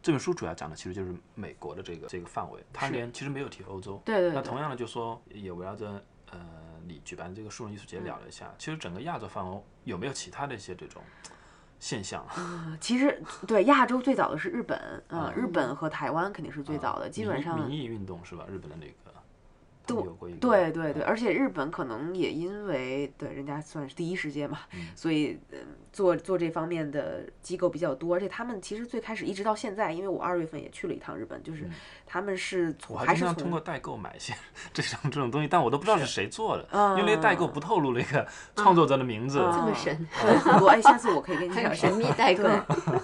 [0.01, 4.01] 这本书主要讲的其实就是美国的这个这个范围，它连其实没有提欧洲。
[4.05, 6.39] 对对对那同样的，就说也围绕着呃
[6.87, 11.03] 你举办这个树人艺术节聊了一下，其实整个亚洲范围有没有其他的一些这种
[11.79, 12.21] 现象？
[12.27, 14.77] 啊其实对亚洲最早的是日本，
[15.07, 18.45] 嗯呃，日本和台湾肯定是最早的，基本上民意运动是吧？
[18.47, 19.18] 日本的那个
[19.95, 24.59] 有过一个对对对，而且日本可能也因为对人家算是第一世界嘛，
[24.95, 25.59] 所以嗯
[25.91, 31.69] 做做这方面的机构比较多，而且他们其实最开始一直到现在，因为我二月份也去了一趟日本，就是
[32.05, 34.33] 他们是从我还还是通过代购买一些
[34.73, 38.25] 这种这种东西，但我都不知道是谁做的，嗯因为代购不透露那个
[38.55, 39.39] 创作者的名字。
[39.39, 39.59] 嗯。
[39.59, 42.47] 这么神，对很多哎，下次我可以跟你还有讲神秘代购，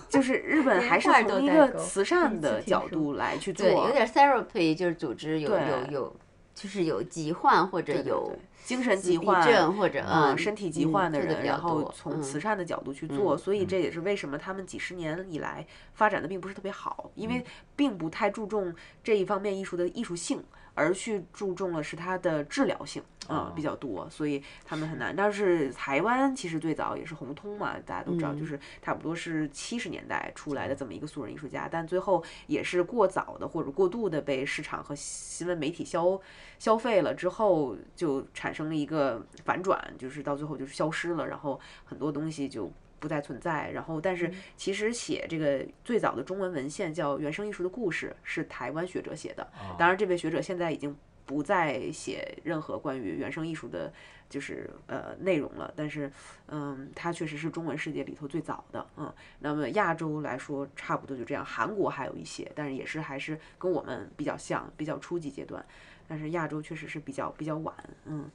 [0.07, 5.59] 就是日本还是从一个慈善的角度来去做，对，有点 therapy，就是组织有对
[5.91, 6.15] 有有，
[6.55, 17.45] 就是有疾患或者有对精神疾患症或者嗯，嗯身体疾嗯患的人，然后从嗯慈善的角度去做，所以这也是为什么他们几十年以来发展的并不是特别好，因为
[17.75, 20.41] 并不太注重这一方面艺术的艺术性，
[20.75, 23.01] 而去注重了是它的治疗性。
[23.27, 25.15] 啊、比较多，所以他们很难。
[25.15, 36.21] 但是台湾其实最早也是红通嘛，大家都知道，就是差不多是七十年代出来的这么一个素人艺术家，但最后也是过早的或者过度的被市场和新闻媒体消
[36.59, 42.71] 消费了之后，就产生了一个反转，就是到最后就是消失了，然后很多东西就。
[43.05, 49.47] 不再存在，然后但是其实写这个最早的中文文献叫《原生艺术的故事》，是台湾学者写的。
[49.77, 53.93] 当然，这位学者现在已经不再写任何关于原生艺术的，
[54.27, 55.71] 就是呃内容了。
[55.75, 56.11] 但是，
[56.47, 59.13] 嗯，他确实是中文世界里头最早的，嗯。
[59.37, 61.45] 那么亚洲来说，差不多就这样。
[61.45, 65.63] 韩国还有一些，但是也是还是跟我们比较像，比较初级阶段。
[66.07, 67.75] 但是亚洲确实是比较比较晚，
[68.05, 68.27] 嗯。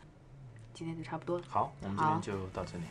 [0.73, 1.45] 今天就差不多了。
[1.49, 2.85] 好，我们今天就到这里。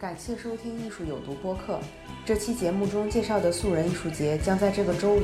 [0.00, 1.78] 感谢收听《艺术有毒》播客。
[2.24, 5.20] 这期节目中介绍的素人艺术节将在这个周五，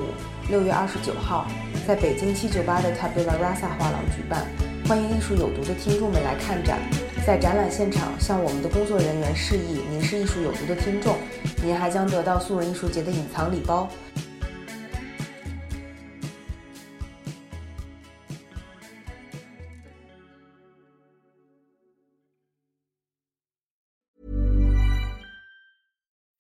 [0.51, 1.47] 六月二十九号，
[1.89, 4.47] 在北京七九八的 Tabula Rasa 画廊举办。
[4.87, 6.79] 欢迎艺术有毒的听众们来看展。
[7.27, 11.17] 在展览现场，向我们的工作人员示意您是艺术有毒的听众，
[11.63, 13.89] 您还将得到素人艺术节的隐藏礼包。